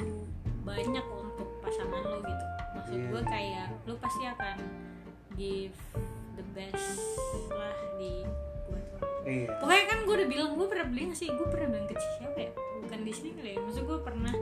banyak 0.61 1.05
untuk 1.05 1.49
pasangan 1.61 2.01
lo 2.03 2.19
gitu. 2.21 2.45
Maksud 2.73 2.93
Iya. 2.93 3.07
gue 3.09 3.21
kayak 3.23 3.67
Lu 3.83 3.93
pasti 3.97 4.23
akan 4.23 4.57
give 5.33 5.77
the 6.33 6.45
best 6.51 6.97
lah 7.49 7.71
di 7.97 8.21
iya 9.25 9.51
Pokoknya 9.59 9.85
kan 9.85 9.99
gue 10.03 10.15
udah 10.15 10.29
bilang, 10.29 10.49
gue 10.55 10.67
pernah 10.67 10.87
bilang 10.87 11.13
sih, 11.13 11.27
gue 11.27 11.47
pernah 11.47 11.67
bilang 11.71 11.87
ke 11.87 11.95
siapa 11.99 12.39
ya? 12.39 12.51
Bukan 12.81 12.99
di 13.03 13.11
sini 13.11 13.29
kali 13.35 13.49
ya, 13.53 13.59
maksud 13.59 13.83
gue 13.83 13.99
pernah 13.99 14.33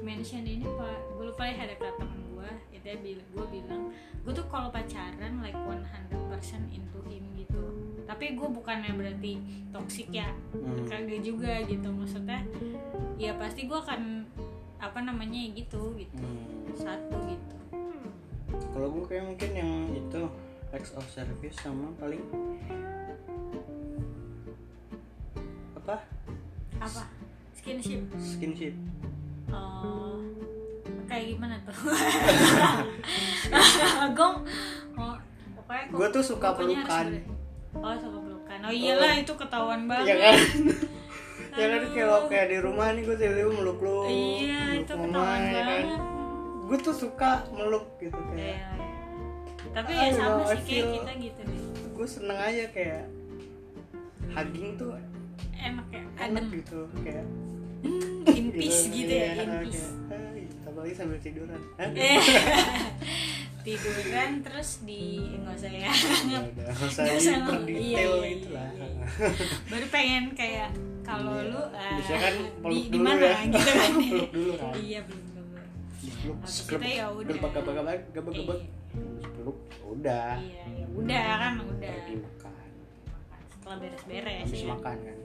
mention 0.00 0.42
ini 0.42 0.64
pak, 0.64 0.98
gue 1.14 1.24
lupa 1.28 1.42
ya 1.44 1.54
ada 1.62 1.74
kata 1.76 1.92
temen 2.00 2.20
gue, 2.32 2.50
itu 2.72 2.82
dia 2.82 2.96
bilang, 2.98 3.28
gue 3.30 3.46
bilang, 3.50 3.82
gue 4.22 4.32
tuh 4.32 4.46
kalau 4.48 4.68
pacaran 4.68 5.32
like 5.40 5.56
100% 5.56 5.78
into 6.70 6.98
him 7.06 7.22
gitu. 7.36 7.62
Tapi 8.02 8.34
gue 8.34 8.48
bukannya 8.48 8.92
berarti 8.92 9.32
toxic 9.70 10.08
ya, 10.10 10.28
Hmm. 10.50 10.84
kagak 10.86 11.22
juga 11.22 11.62
gitu, 11.62 11.88
maksudnya, 11.88 12.42
ya 13.16 13.36
pasti 13.36 13.64
gue 13.64 13.78
akan 13.78 14.26
apa 14.78 14.98
namanya 14.98 15.38
ya 15.38 15.50
gitu 15.54 15.94
gitu, 15.94 16.18
Hmm. 16.18 16.74
satu 16.74 17.16
gitu. 17.28 17.54
kalau 18.72 18.88
gue 18.90 19.04
kayak 19.06 19.24
mungkin 19.24 19.50
yang 19.52 19.72
itu 19.92 20.22
acts 20.72 20.92
of 20.92 21.04
service 21.08 21.56
sama 21.56 21.88
paling 21.96 22.20
apa 25.82 25.96
Apa? 26.78 27.02
Skinship. 27.52 28.02
skinship 28.16 28.74
Oh, 29.48 30.16
kayak 31.04 31.36
gimana 31.36 31.60
tuh? 31.60 31.76
Gong, 34.12 34.36
oh, 34.94 35.14
pokoknya 35.54 35.84
Gua 35.90 36.06
tuh 36.08 36.24
suka 36.24 36.48
pelukan. 36.52 37.06
Oh, 37.74 37.92
suka 37.94 38.18
pelukan. 38.18 38.58
Oh 38.62 38.72
iyalah 38.72 39.12
itu 39.14 39.28
ketahuan 39.30 39.84
banget. 39.84 40.08
ya 40.10 40.16
kan 40.24 40.38
ya 41.52 41.66
kan 41.68 41.78
Aduh. 41.78 41.92
kalau 41.92 42.18
kayak 42.26 42.46
di 42.48 42.58
rumah 42.58 42.86
nih 42.90 43.02
gue 43.02 43.12
tiba-tiba 43.14 43.50
meluk 43.52 43.78
lu 43.78 44.08
Iya, 44.08 44.56
meluk 44.72 44.80
itu 44.80 44.92
mama, 44.94 45.04
ketahuan 45.04 45.40
ya 45.44 45.52
kan 45.52 45.66
banget. 45.68 46.00
gue 46.64 46.78
tuh 46.80 46.94
suka 46.96 47.30
meluk 47.52 47.84
gitu 47.98 48.16
Iya, 48.16 48.32
kayak 48.32 48.40
iya. 48.40 48.68
Tapi 49.70 49.90
I 49.90 50.00
ya 50.00 50.08
sama 50.16 50.42
sih 50.48 50.60
kayak 50.64 50.86
kita 50.96 51.12
gitu 51.20 51.40
deh. 51.44 51.60
gue 51.92 52.06
seneng 52.08 52.38
aja 52.40 52.64
kayak 52.72 53.04
hugging 54.30 54.68
tuh 54.74 54.96
Enak 55.62 55.86
ya, 55.88 56.02
enak 56.20 56.42
adem. 56.42 56.46
gitu 56.52 56.80
kayak 56.98 57.26
Hmm, 57.82 58.22
in 58.28 58.46
peace 58.52 58.86
gitu 58.88 59.10
ya, 59.10 59.26
iya, 59.32 59.42
in 59.42 59.50
peace. 59.64 59.90
Apalagi 60.62 60.94
sambil 60.94 61.18
tiduran? 61.18 61.58
Eh, 61.76 61.90
tiduran 63.62 64.30
terus 64.40 64.70
di 64.80 65.02
nggak 65.36 65.54
usah 65.56 65.70
ya. 65.70 65.90
Ya 66.24 66.40
nggak 66.44 66.78
usah 66.80 67.02
detail 67.02 67.66
iya, 67.74 67.98
iya, 68.00 68.28
gitu 68.32 68.48
lah 68.50 68.68
iya, 68.68 68.86
iya. 68.88 69.06
Baru 69.66 69.86
pengen 69.88 70.24
kayak 70.32 70.70
kalau 71.02 71.34
Iya. 71.36 71.50
lu 71.50 71.62
ah, 71.68 71.94
Bisa 71.96 72.14
kan 72.16 72.34
peluk 72.60 72.70
di, 72.70 72.78
di 72.88 72.98
mana 72.98 73.18
ya. 73.20 73.36
gitu 73.44 73.58
kan. 73.68 73.90
Peluk 74.04 74.30
dulu 74.30 74.52
kan. 74.56 74.72
Iya, 74.76 75.00
belum 75.02 75.22
belum. 75.26 76.36
sekelebek, 76.44 76.86
itu 76.86 76.94
ya 76.94 77.06
udah. 77.08 77.26
gebek, 77.28 77.50
gebek, 77.52 77.74
gebek, 78.12 78.32
gebek. 78.36 78.58
Iya. 78.62 79.26
peluk 79.32 79.58
udah 79.84 80.30
Iya, 80.38 80.62
ya 80.72 80.86
udah 80.88 81.26
kan 81.36 81.52
udah. 81.60 81.90
pergi 81.92 82.14
makan 82.16 82.52
Setelah 83.52 83.76
beres-beres 83.78 84.46
ya. 84.48 84.66
makan 84.68 84.96
kan 85.02 85.18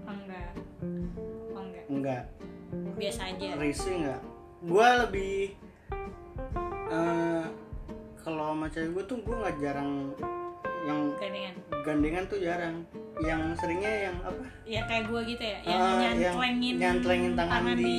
Oh, 0.04 0.14
enggak. 0.14 0.52
Oh 1.54 1.62
enggak. 1.62 1.84
Enggak. 1.88 2.22
Biasa 2.96 3.20
aja. 3.32 3.48
Risih 3.56 3.94
enggak 4.04 4.20
gua 4.64 5.06
lebih 5.06 5.54
eh 6.86 7.42
kalau 8.22 8.54
sama 8.54 8.66
cewek 8.70 8.90
gue 8.94 9.04
tuh 9.06 9.18
gue 9.22 9.36
nggak 9.38 9.56
jarang 9.62 9.90
yang 10.86 11.00
gandengan 11.18 11.54
gandengan 11.82 12.24
tuh 12.26 12.38
jarang. 12.42 12.76
Yang 13.16 13.56
seringnya 13.64 14.12
yang 14.12 14.16
apa? 14.20 14.44
Ya 14.68 14.80
kayak 14.84 15.08
gue 15.08 15.20
gitu 15.24 15.40
ya 15.40 15.58
yang 15.64 15.80
Ah, 15.80 16.12
nyantlengin 16.12 16.74
nyantlengin 16.76 17.32
tangan, 17.32 17.64
di, 17.72 17.96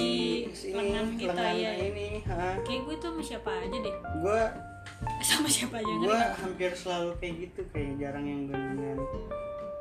sini 0.53 0.77
lengan 0.77 1.05
kita 1.17 1.41
lengan 1.41 1.55
ya 1.57 1.71
ini 1.73 2.07
ha. 2.29 2.53
kayak 2.61 2.81
gue 2.85 2.95
tuh 3.01 3.09
sama 3.17 3.21
siapa 3.25 3.49
aja 3.49 3.77
deh. 3.81 3.95
Gue 4.21 4.41
sama 5.25 5.47
siapa 5.49 5.75
aja 5.81 5.93
gue 5.93 6.19
hampir 6.37 6.71
selalu 6.73 7.11
kayak 7.17 7.35
gitu 7.49 7.61
kayak 7.73 7.91
jarang 7.97 8.25
yang 8.25 8.41
gandengan 8.49 8.97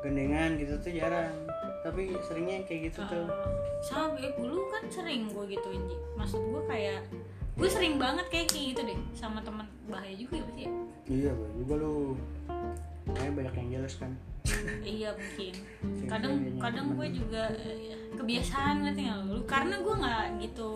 gandengan 0.05 0.49
gitu 0.61 0.73
tuh 0.77 0.91
jarang 0.93 1.33
tapi 1.81 2.11
seringnya 2.25 2.61
yang 2.61 2.65
kayak 2.67 2.81
gitu 2.91 2.99
tuh. 3.07 3.25
Oh, 3.25 3.29
sama 3.81 4.17
eh, 4.19 4.33
dulu 4.35 4.67
kan 4.73 4.83
sering 4.89 5.29
gue 5.29 5.45
gituin 5.53 5.83
maksud 6.17 6.41
gue 6.41 6.63
kayak 6.65 7.01
gue 7.57 7.69
sering 7.69 7.97
banget 7.97 8.25
kayak 8.29 8.53
kayak 8.53 8.65
gitu 8.77 8.81
deh 8.85 8.99
sama 9.17 9.41
teman 9.41 9.65
bahaya 9.89 10.13
juga 10.13 10.37
ya 10.37 10.43
berarti 10.45 10.61
ya? 10.61 10.71
Iya 11.09 11.31
gue 11.33 11.49
juga 11.65 11.73
lu. 11.81 11.95
Kayak 13.17 13.33
banyak 13.33 13.53
yang 13.57 13.69
jelas 13.81 13.93
kan. 13.97 14.11
Iya 14.85 15.09
mungkin. 15.17 15.53
Kadang 16.05 16.33
kadang 16.61 16.85
temen. 16.93 16.97
gue 17.01 17.07
juga 17.17 17.43
eh, 17.57 17.97
kebiasaan 18.13 18.85
ngerti 18.85 19.01
nggak 19.09 19.19
lu? 19.25 19.41
Karena 19.49 19.75
gue 19.81 19.93
nggak 19.97 20.23
gitu 20.45 20.71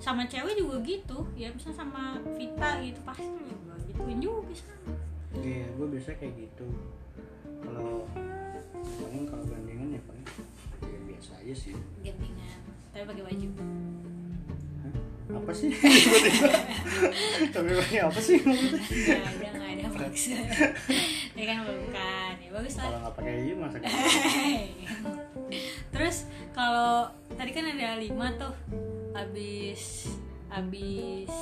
sama 0.00 0.24
cewek 0.24 0.56
juga 0.56 0.76
gitu. 0.80 1.18
Ya 1.36 1.52
misalnya 1.52 1.76
sama 1.76 2.16
Vita 2.40 2.70
gitu 2.80 3.00
pasti 3.04 3.28
gue 3.28 3.76
gituin 3.92 4.18
juga 4.20 4.52
sama 4.56 4.96
iya 5.44 5.68
gue 5.76 5.86
biasa 5.92 6.16
kayak 6.16 6.34
gitu. 6.40 6.66
Kalau 7.60 8.08
paling 8.80 9.24
kalau 9.28 9.44
gandengan 9.44 9.92
ya 9.92 10.00
paling 10.08 10.26
ya 10.88 10.98
biasa 11.04 11.30
aja 11.44 11.54
sih. 11.54 11.76
Gandengan 12.00 12.60
tapi 12.96 13.04
pakai 13.04 13.24
baju? 13.28 13.48
Apa 15.28 15.52
sih? 15.52 15.68
Tiba-tiba. 15.76 16.52
Tapi 17.52 17.70
pakai 17.76 18.00
apa 18.00 18.20
sih? 18.20 18.38
Nggak 18.40 19.20
ada 19.28 19.48
nggak 19.52 19.70
ada 19.76 19.86
maksud 19.92 20.40
ya 21.38 21.44
kan 21.46 21.56
belum 21.68 21.84
kan 21.92 22.34
ya 22.40 22.50
bagus 22.50 22.74
lah. 22.80 22.84
Kalau 22.88 22.98
nggak 23.04 23.14
pakai 23.14 23.32
baju 23.36 23.54
masa 23.60 23.76
gitu 23.78 23.96
Terus 25.94 26.16
kalau 26.56 27.12
tadi 27.36 27.50
kan 27.52 27.64
ada 27.68 28.00
lima 28.00 28.26
tuh. 28.40 28.54
Habis 29.12 30.14
habis 30.48 31.32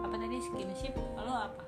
apa 0.00 0.14
tadi? 0.16 0.36
Skinship 0.40 0.94
lalu 0.96 1.32
apa? 1.34 1.64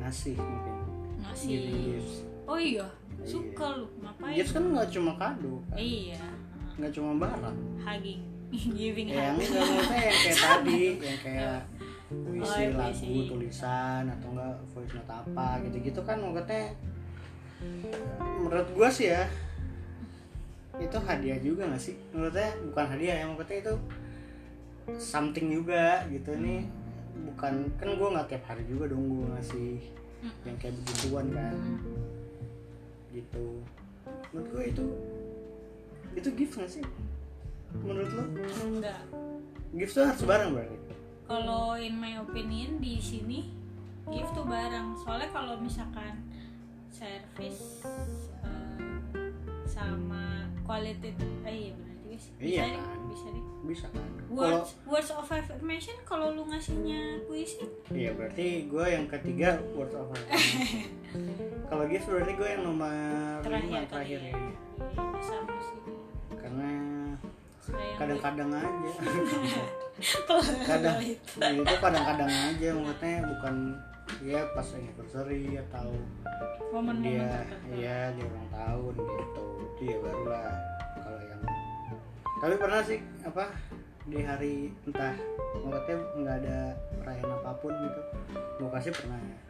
Ngasih 0.00 0.36
mungkin. 0.40 0.74
Ngasih 1.18 1.48
gifts. 1.68 2.14
oh 2.48 2.56
iya. 2.56 2.86
suka 3.26 3.76
lu. 3.76 3.86
Ngapain? 4.00 4.34
Gifts 4.38 4.54
kan 4.56 4.64
nggak 4.72 4.88
cuma 4.94 5.12
kado 5.20 5.60
kan? 5.68 5.76
Iya. 5.76 6.22
Nggak 6.80 6.92
cuma 6.96 7.10
barang. 7.18 7.56
Hugging 7.82 8.37
giving 8.50 9.08
ya, 9.12 9.32
yang 9.32 9.36
enggak 9.36 9.60
maksudnya 9.60 10.00
yang 10.00 10.18
kayak 10.18 10.36
tadi 10.46 10.82
yang 10.98 11.20
kayak 11.20 11.58
puisi 12.08 12.62
Oh, 12.64 12.80
lagu 12.80 12.96
puisi. 12.96 13.28
tulisan 13.28 14.02
atau 14.08 14.28
enggak 14.32 14.54
voice 14.72 14.92
note 14.96 15.12
apa 15.12 15.48
gitu-gitu 15.68 16.00
kan 16.02 16.16
maksudnya 16.16 16.64
menurut 18.40 18.68
gua 18.72 18.88
sih 18.88 19.12
ya 19.12 19.28
itu 20.78 20.94
hadiah 20.94 21.34
juga 21.42 21.66
gak 21.66 21.82
sih? 21.82 21.98
Menurutnya 22.14 22.54
bukan 22.70 22.86
hadiah 22.86 23.16
ya 23.18 23.24
maksudnya 23.26 23.58
itu 23.66 23.74
something 24.94 25.50
juga 25.50 26.06
gitu. 26.06 26.38
Ini 26.38 26.70
bukan 27.28 27.66
kan 27.76 27.88
gua 27.98 28.08
nggak 28.14 28.30
tiap 28.30 28.44
hari 28.46 28.62
juga 28.64 28.86
dong 28.86 29.02
gua 29.10 29.26
ngasih 29.34 29.82
yang 30.46 30.56
kayak 30.56 30.78
begituan 30.78 31.26
kan. 31.34 31.56
Gitu. 33.10 33.46
Menurut 34.30 34.48
gua 34.54 34.62
itu 34.64 34.86
itu 36.14 36.28
gift 36.34 36.54
gak 36.56 36.70
sih 36.70 36.84
menurut 37.74 38.10
lo? 38.10 38.24
Enggak. 38.64 39.00
Gift 39.70 39.92
tuh 39.92 40.04
harus 40.04 40.22
bareng 40.22 40.50
berarti? 40.52 40.76
Kalau 41.24 41.76
in 41.76 41.94
my 41.94 42.16
opinion 42.18 42.78
di 42.78 42.96
sini 42.96 43.52
gift 44.08 44.32
tuh 44.32 44.42
barang 44.42 44.96
soalnya 44.96 45.28
kalau 45.28 45.60
misalkan 45.60 46.24
service 46.88 47.84
eh, 47.84 49.28
sama 49.68 50.48
quality 50.64 51.12
eh 51.44 51.70
iya 51.70 51.74
sih 52.16 52.32
bisa 52.34 52.50
Iya. 52.58 52.62
deh, 52.66 52.80
kan? 52.80 52.98
bisa 53.06 53.26
deh 53.28 53.44
bisa. 53.62 53.86
Kan 53.92 54.04
words 54.32 54.70
words 54.88 55.10
of 55.12 55.28
affirmation 55.28 55.92
kalau 56.02 56.32
lu 56.32 56.48
ngasihnya 56.48 57.20
puisi? 57.28 57.60
Iya 57.92 58.16
berarti 58.16 58.64
gue 58.64 58.86
yang 58.88 59.04
ketiga 59.06 59.60
word 59.76 59.92
of 59.92 60.08
affirmation. 60.08 60.88
Kalau 61.68 61.84
gift 61.84 62.04
berarti 62.04 62.32
gue 62.32 62.48
yang 62.48 62.62
nomor 62.64 62.92
terakhir 63.40 63.68
lima 63.68 63.80
terakhir 63.86 64.18
ya. 64.18 64.32
ya 64.32 64.40
Iya, 64.88 65.20
sama 65.20 65.56
kadang-kadang 67.98 68.50
aja. 68.54 68.90
Kalau 70.30 70.42
kadang 70.62 70.98
itu. 71.02 71.34
itu 71.42 71.74
kadang-kadang 71.82 72.30
aja 72.30 72.68
maksudnya 72.70 73.18
bukan 73.26 73.54
ya 74.22 74.40
pas 74.54 74.68
anniversary 74.78 75.58
atau 75.58 75.90
momen-momen 76.70 77.02
dia 77.02 77.42
ya 77.72 78.12
dia 78.14 78.24
ulang 78.28 78.48
tahun 78.52 78.94
gitu 78.94 79.44
itu 79.58 79.82
ya 79.90 79.96
barulah 80.04 80.52
kalau 81.02 81.20
yang 81.24 81.42
tapi 82.38 82.54
pernah 82.60 82.80
sih 82.84 83.00
apa 83.24 83.44
di 84.08 84.18
hari 84.24 84.54
entah 84.86 85.16
maksudnya 85.58 85.96
nggak 86.16 86.36
ada 86.44 86.58
perayaan 87.02 87.30
apa 87.40 87.50
pun 87.60 87.72
gitu 87.72 88.02
mau 88.62 88.70
kasih 88.72 88.92
pernah 88.94 89.18
pengen 89.18 89.40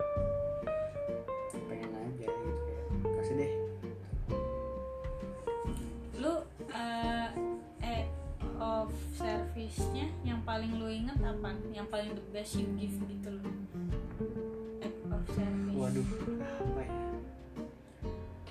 paling 10.59 10.75
lu 10.75 10.91
inget 10.91 11.15
apa 11.23 11.55
yang 11.71 11.87
paling 11.87 12.11
the 12.11 12.25
best 12.35 12.59
you 12.59 12.67
give 12.75 12.99
gitu 12.99 13.31
loh 13.31 13.47
act 14.83 14.99
of 15.07 15.23
service 15.31 15.71
waduh 15.73 16.09
apa 16.59 16.81
ya 16.83 16.93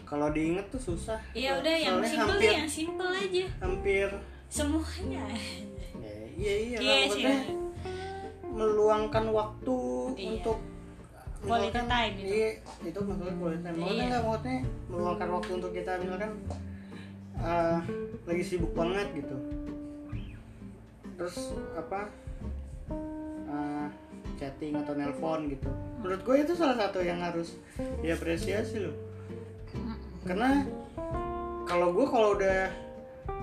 kalau 0.08 0.32
diinget 0.32 0.72
tuh 0.72 0.80
susah 0.80 1.20
Iya 1.36 1.60
udah 1.60 1.76
yang 1.76 2.00
Soalnya 2.00 2.08
simple 2.08 2.32
hampir 2.32 2.40
deh, 2.40 2.56
yang 2.56 2.70
simple 2.72 3.12
aja. 3.12 3.44
hampir 3.60 4.08
Semuanya. 4.48 5.24
ya, 6.00 6.16
iya 6.32 6.54
iya 6.64 6.78
Iya 6.80 6.96
lah, 6.96 7.08
sih. 7.12 7.26
meluangkan 8.48 9.26
waktu 9.30 9.76
Iya. 10.16 10.28
untuk 10.32 10.58
Quality 11.38 11.82
time 11.84 12.16
itu. 12.16 12.32
iya 12.34 12.50
itu 12.82 13.00
maksudnya 13.04 13.36
quality 13.36 13.62
time 13.62 13.76
maksudnya 13.76 13.92
Iya. 14.00 14.08
nggak 14.08 14.24
maksudnya 14.24 14.58
meluangkan 14.88 15.30
waktu 15.30 15.52
untuk 15.54 15.72
kita 15.72 15.92
misalkan 16.00 16.32
eh, 17.38 17.78
lagi 18.24 18.44
sibuk 18.48 18.72
banget 18.72 19.08
gitu 19.14 19.36
terus 21.18 21.58
apa 21.74 22.08
eh, 23.50 23.88
chatting 24.38 24.78
atau 24.78 24.94
nelpon 24.94 25.50
gitu. 25.50 25.68
Menurut 26.00 26.22
gue 26.22 26.36
itu 26.46 26.54
salah 26.54 26.78
satu 26.78 27.02
yang 27.02 27.20
harus 27.20 27.58
diapresiasi 28.06 28.86
loh. 28.86 28.96
Karena 30.24 30.64
kalau 31.66 31.92
gue 31.92 32.06
kalau 32.06 32.38
udah 32.38 32.70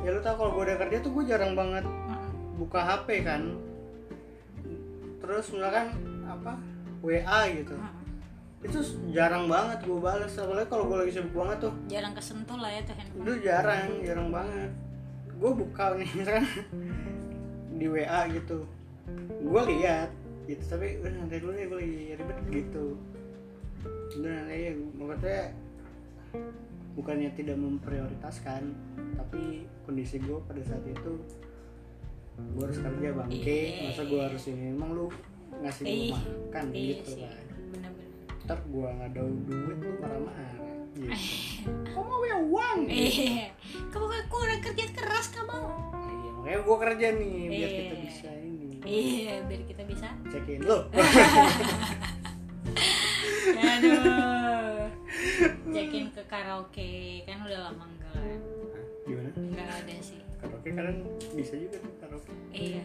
ya 0.06 0.08
lu 0.14 0.20
tau 0.22 0.38
kalau 0.38 0.56
gue 0.56 0.64
udah 0.70 0.78
kerja 0.80 0.96
tuh 1.02 1.12
gue 1.12 1.24
jarang 1.26 1.52
banget 1.58 1.84
buka 2.56 2.80
HP 2.80 3.26
kan. 3.26 3.58
Terus 5.18 5.50
misalkan 5.50 5.98
apa 6.30 6.54
WA 7.02 7.40
gitu. 7.50 7.74
Itu 8.64 8.80
jarang 9.12 9.50
banget 9.50 9.84
gue 9.84 9.98
balas 9.98 10.32
apalagi 10.38 10.70
kalau 10.70 10.88
gue 10.88 10.96
lagi 11.04 11.12
sibuk 11.18 11.34
banget 11.36 11.68
tuh. 11.68 11.74
Jarang 11.90 12.14
kesentuh 12.14 12.56
lah 12.56 12.70
ya 12.70 12.80
tuh 12.86 12.94
handphone. 12.96 13.24
itu 13.26 13.32
jarang 13.44 13.88
jarang 14.06 14.28
banget. 14.30 14.70
Gue 15.34 15.50
buka 15.52 15.98
nih 15.98 16.08
misalkan 16.14 16.46
di 17.84 17.92
WA 17.92 18.20
gitu. 18.32 18.64
Gue 19.44 19.62
lihat 19.76 20.08
gitu. 20.48 20.64
Tapi 20.64 21.04
udah 21.04 21.12
nanti 21.20 21.36
dulu 21.36 21.52
nih 21.52 21.64
gue 21.68 21.76
lagi 21.76 22.00
ribet 22.16 22.38
gitu. 22.48 22.84
Udah 24.16 24.32
nanti 24.32 24.56
ya 24.56 24.72
maksudnya 24.96 25.42
bukannya 26.96 27.30
tidak 27.36 27.60
memprioritaskan 27.60 28.72
tapi 29.20 29.68
kondisi 29.84 30.16
gue 30.22 30.38
pada 30.48 30.62
saat 30.64 30.86
itu 30.88 31.12
gue 32.56 32.62
harus 32.64 32.80
kerja 32.80 33.08
bangke. 33.12 33.60
Iya. 33.76 33.92
masa 33.92 34.02
gue 34.08 34.20
harus 34.24 34.42
ini? 34.48 34.64
Emang 34.72 34.90
lu 34.96 35.06
ngasih 35.60 35.84
gue 35.84 36.08
makan 36.16 36.64
Iya 36.72 36.88
gitu 37.04 37.12
kan. 37.20 37.44
Ntar 38.48 38.58
gue 38.64 38.88
nggak 38.88 39.10
ada 39.12 39.22
duit 39.28 39.78
lu 39.84 39.92
marah-marah 40.00 40.72
gitu. 40.96 41.12
kok 41.92 42.00
mau 42.00 42.24
uang. 42.24 42.80
Kamu 43.92 44.06
kan 44.08 44.22
kurang 44.32 44.60
kerja 44.64 44.86
keras 44.96 45.28
kamu. 45.36 45.60
Iya, 46.44 46.60
makanya 46.60 46.60
gue 46.60 46.76
kerja 46.78 47.06
nih 47.10 47.34
biar 47.48 47.56
Iya. 47.64 47.80
kita 47.80 47.96
bisa 47.98 48.28
ini 48.36 48.68
Iya, 48.84 49.34
biar 49.42 49.62
kita 49.64 49.82
bisa. 49.82 50.08
cekin 50.28 50.60
lo. 50.62 50.78
Aduh. 53.64 54.84
Cekin 55.66 56.04
ke 56.10 56.22
karaoke 56.24 56.92
kan 57.24 57.38
udah 57.42 57.60
lama 57.62 57.84
enggak 57.86 58.12
kan? 58.12 58.40
Gimana? 59.04 59.28
Enggak 59.34 59.68
ada 59.74 59.94
sih. 59.98 60.20
Karaoke 60.36 60.68
kan 60.70 60.96
bisa 61.32 61.54
juga 61.56 61.76
tuh 61.78 61.92
karaoke 61.98 62.32
iya 62.52 62.82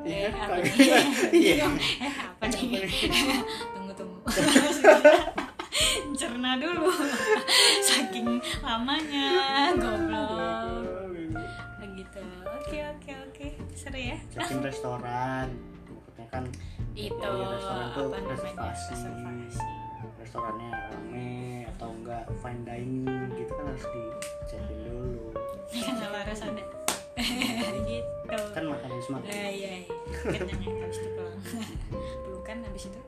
Iya, 0.00 0.16
eh 0.22 0.32
apa 0.32 0.54
kagak. 0.56 0.70
nih 0.70 1.42
Iya. 1.50 1.66
eh 1.98 2.14
apa 2.16 2.44
nih 2.46 2.86
tunggu 3.74 3.92
tunggu 3.92 4.18
cerna 6.12 6.50
dulu 6.56 6.88
saking 7.82 8.28
lamanya 8.60 9.28
goblok 9.74 10.99
oke 12.70 12.78
oke 12.86 13.12
oke. 13.26 13.46
Seru 13.74 13.98
ya. 13.98 14.14
Checking 14.30 14.62
restoran. 14.62 15.48
Maksudnya 15.90 16.26
kan 16.30 16.44
itu 16.94 17.10
Iya, 17.18 17.46
restoran 17.50 17.86
tuh 17.90 18.06
reservasi. 18.14 18.94
reservasi. 18.94 19.66
Restorannya 20.22 20.70
rame 20.70 21.34
atau 21.66 21.88
enggak 21.90 22.22
fine 22.38 22.62
dining 22.62 23.26
gitu 23.34 23.50
kan 23.58 23.64
harus 23.66 23.82
dicekin 23.90 24.78
dulu. 24.86 25.34
Kan 25.74 25.96
Laras 26.14 26.42
ada. 26.46 26.62
Gitu. 27.90 28.38
Kan 28.54 28.64
makan 28.64 28.88
di 28.88 29.02
Smart 29.02 29.26
Eh, 29.26 29.50
iya 29.50 29.70
iya. 29.82 29.94
Kenyang 30.30 30.62
ya 30.62 30.86
habis 30.86 30.98
itu 31.02 31.10
pulang. 31.10 31.36
Pelukan 32.22 32.56
habis 32.64 32.84
itu? 32.86 33.00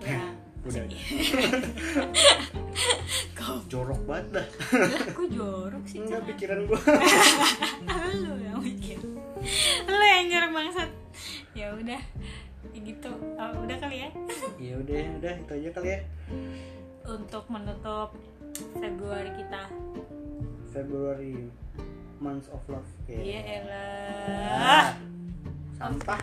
Pulang 0.00 0.32
udah 0.64 0.80
jorok 3.68 4.00
banget 4.08 4.26
dah. 4.40 4.46
Kok 5.12 5.28
jorok 5.32 5.84
sih 5.84 5.98
enggak 6.00 6.22
pikiran 6.32 6.64
gua. 6.68 6.80
Lu 8.22 8.34
yang 8.40 8.58
mikir. 8.60 9.00
Lu 9.88 10.04
yang 10.04 10.26
jorok 10.30 10.50
bangsat. 10.52 10.90
Ya 11.54 11.70
udah 11.74 12.02
ya 12.74 12.80
gitu. 12.80 13.10
Oh, 13.38 13.50
udah 13.62 13.76
kali 13.78 13.96
ya? 14.02 14.10
Ya 14.58 14.74
udah 14.80 14.96
udah 15.20 15.34
itu 15.38 15.52
aja 15.60 15.68
kali 15.76 15.88
ya. 15.94 16.00
Untuk 17.04 17.44
menutup 17.52 18.16
Februari 18.80 19.30
kita. 19.36 19.62
Februari 20.72 21.48
month 22.18 22.48
of 22.50 22.62
love. 22.66 22.88
Iya 23.06 23.40
Kayak, 23.44 23.44
elah 23.68 24.86
sampah. 25.74 26.20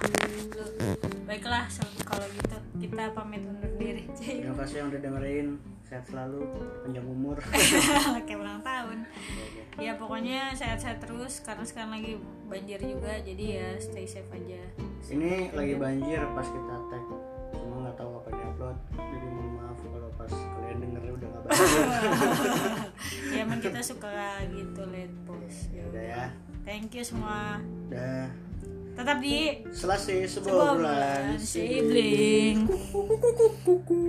Lu, 0.58 0.66
baiklah 1.28 1.68
kalau 2.08 2.26
gitu 2.34 2.58
kita 2.82 3.04
pamit 3.14 3.46
undur 3.46 3.72
diri. 3.78 4.10
Terima 4.18 4.58
kasih 4.58 4.76
yang 4.84 4.88
udah 4.90 5.02
dengerin 5.06 5.48
sehat 5.92 6.08
selalu 6.08 6.48
panjang 6.88 7.04
umur. 7.04 7.36
Kayak 8.26 8.40
ulang 8.40 8.64
tahun. 8.64 9.04
Ya 9.76 10.00
pokoknya 10.00 10.56
sehat-sehat 10.56 11.04
terus 11.04 11.44
karena 11.44 11.68
sekarang 11.68 12.00
lagi 12.00 12.16
banjir 12.48 12.80
juga 12.80 13.20
jadi 13.20 13.46
ya 13.60 13.68
stay 13.76 14.08
safe 14.08 14.32
aja. 14.32 14.64
Ini 15.12 15.52
lagi 15.52 15.76
banjir 15.76 16.24
pas 16.32 16.48
kita 16.48 16.76
tag. 16.88 17.06
Cuma 17.60 17.84
nggak 17.84 18.00
tahu 18.00 18.24
apa 18.24 18.30
di 18.32 18.40
upload 18.40 18.78
jadi 18.96 19.28
mohon 19.36 19.52
maaf 19.60 19.78
kalau 19.84 20.10
pas 20.16 20.32
kalian 20.32 20.78
denger 20.80 21.02
udah 21.12 21.28
nggak 21.28 21.44
banjir. 21.44 21.84
Ya 23.36 23.40
emang 23.44 23.60
kita 23.60 23.80
suka 23.84 24.48
gitu 24.48 24.82
late 24.88 25.16
post. 25.28 25.76
Ya 25.76 25.84
udah 25.92 26.04
ya. 26.08 26.26
thank 26.64 26.96
you 26.96 27.04
semua. 27.04 27.60
Udah 27.92 28.32
tetap 28.92 29.18
di 29.20 29.64
selesai 29.72 30.40
sebuah 30.40 30.80
bulan 30.80 31.36
kuku, 32.64 33.48
kuku. 33.68 34.04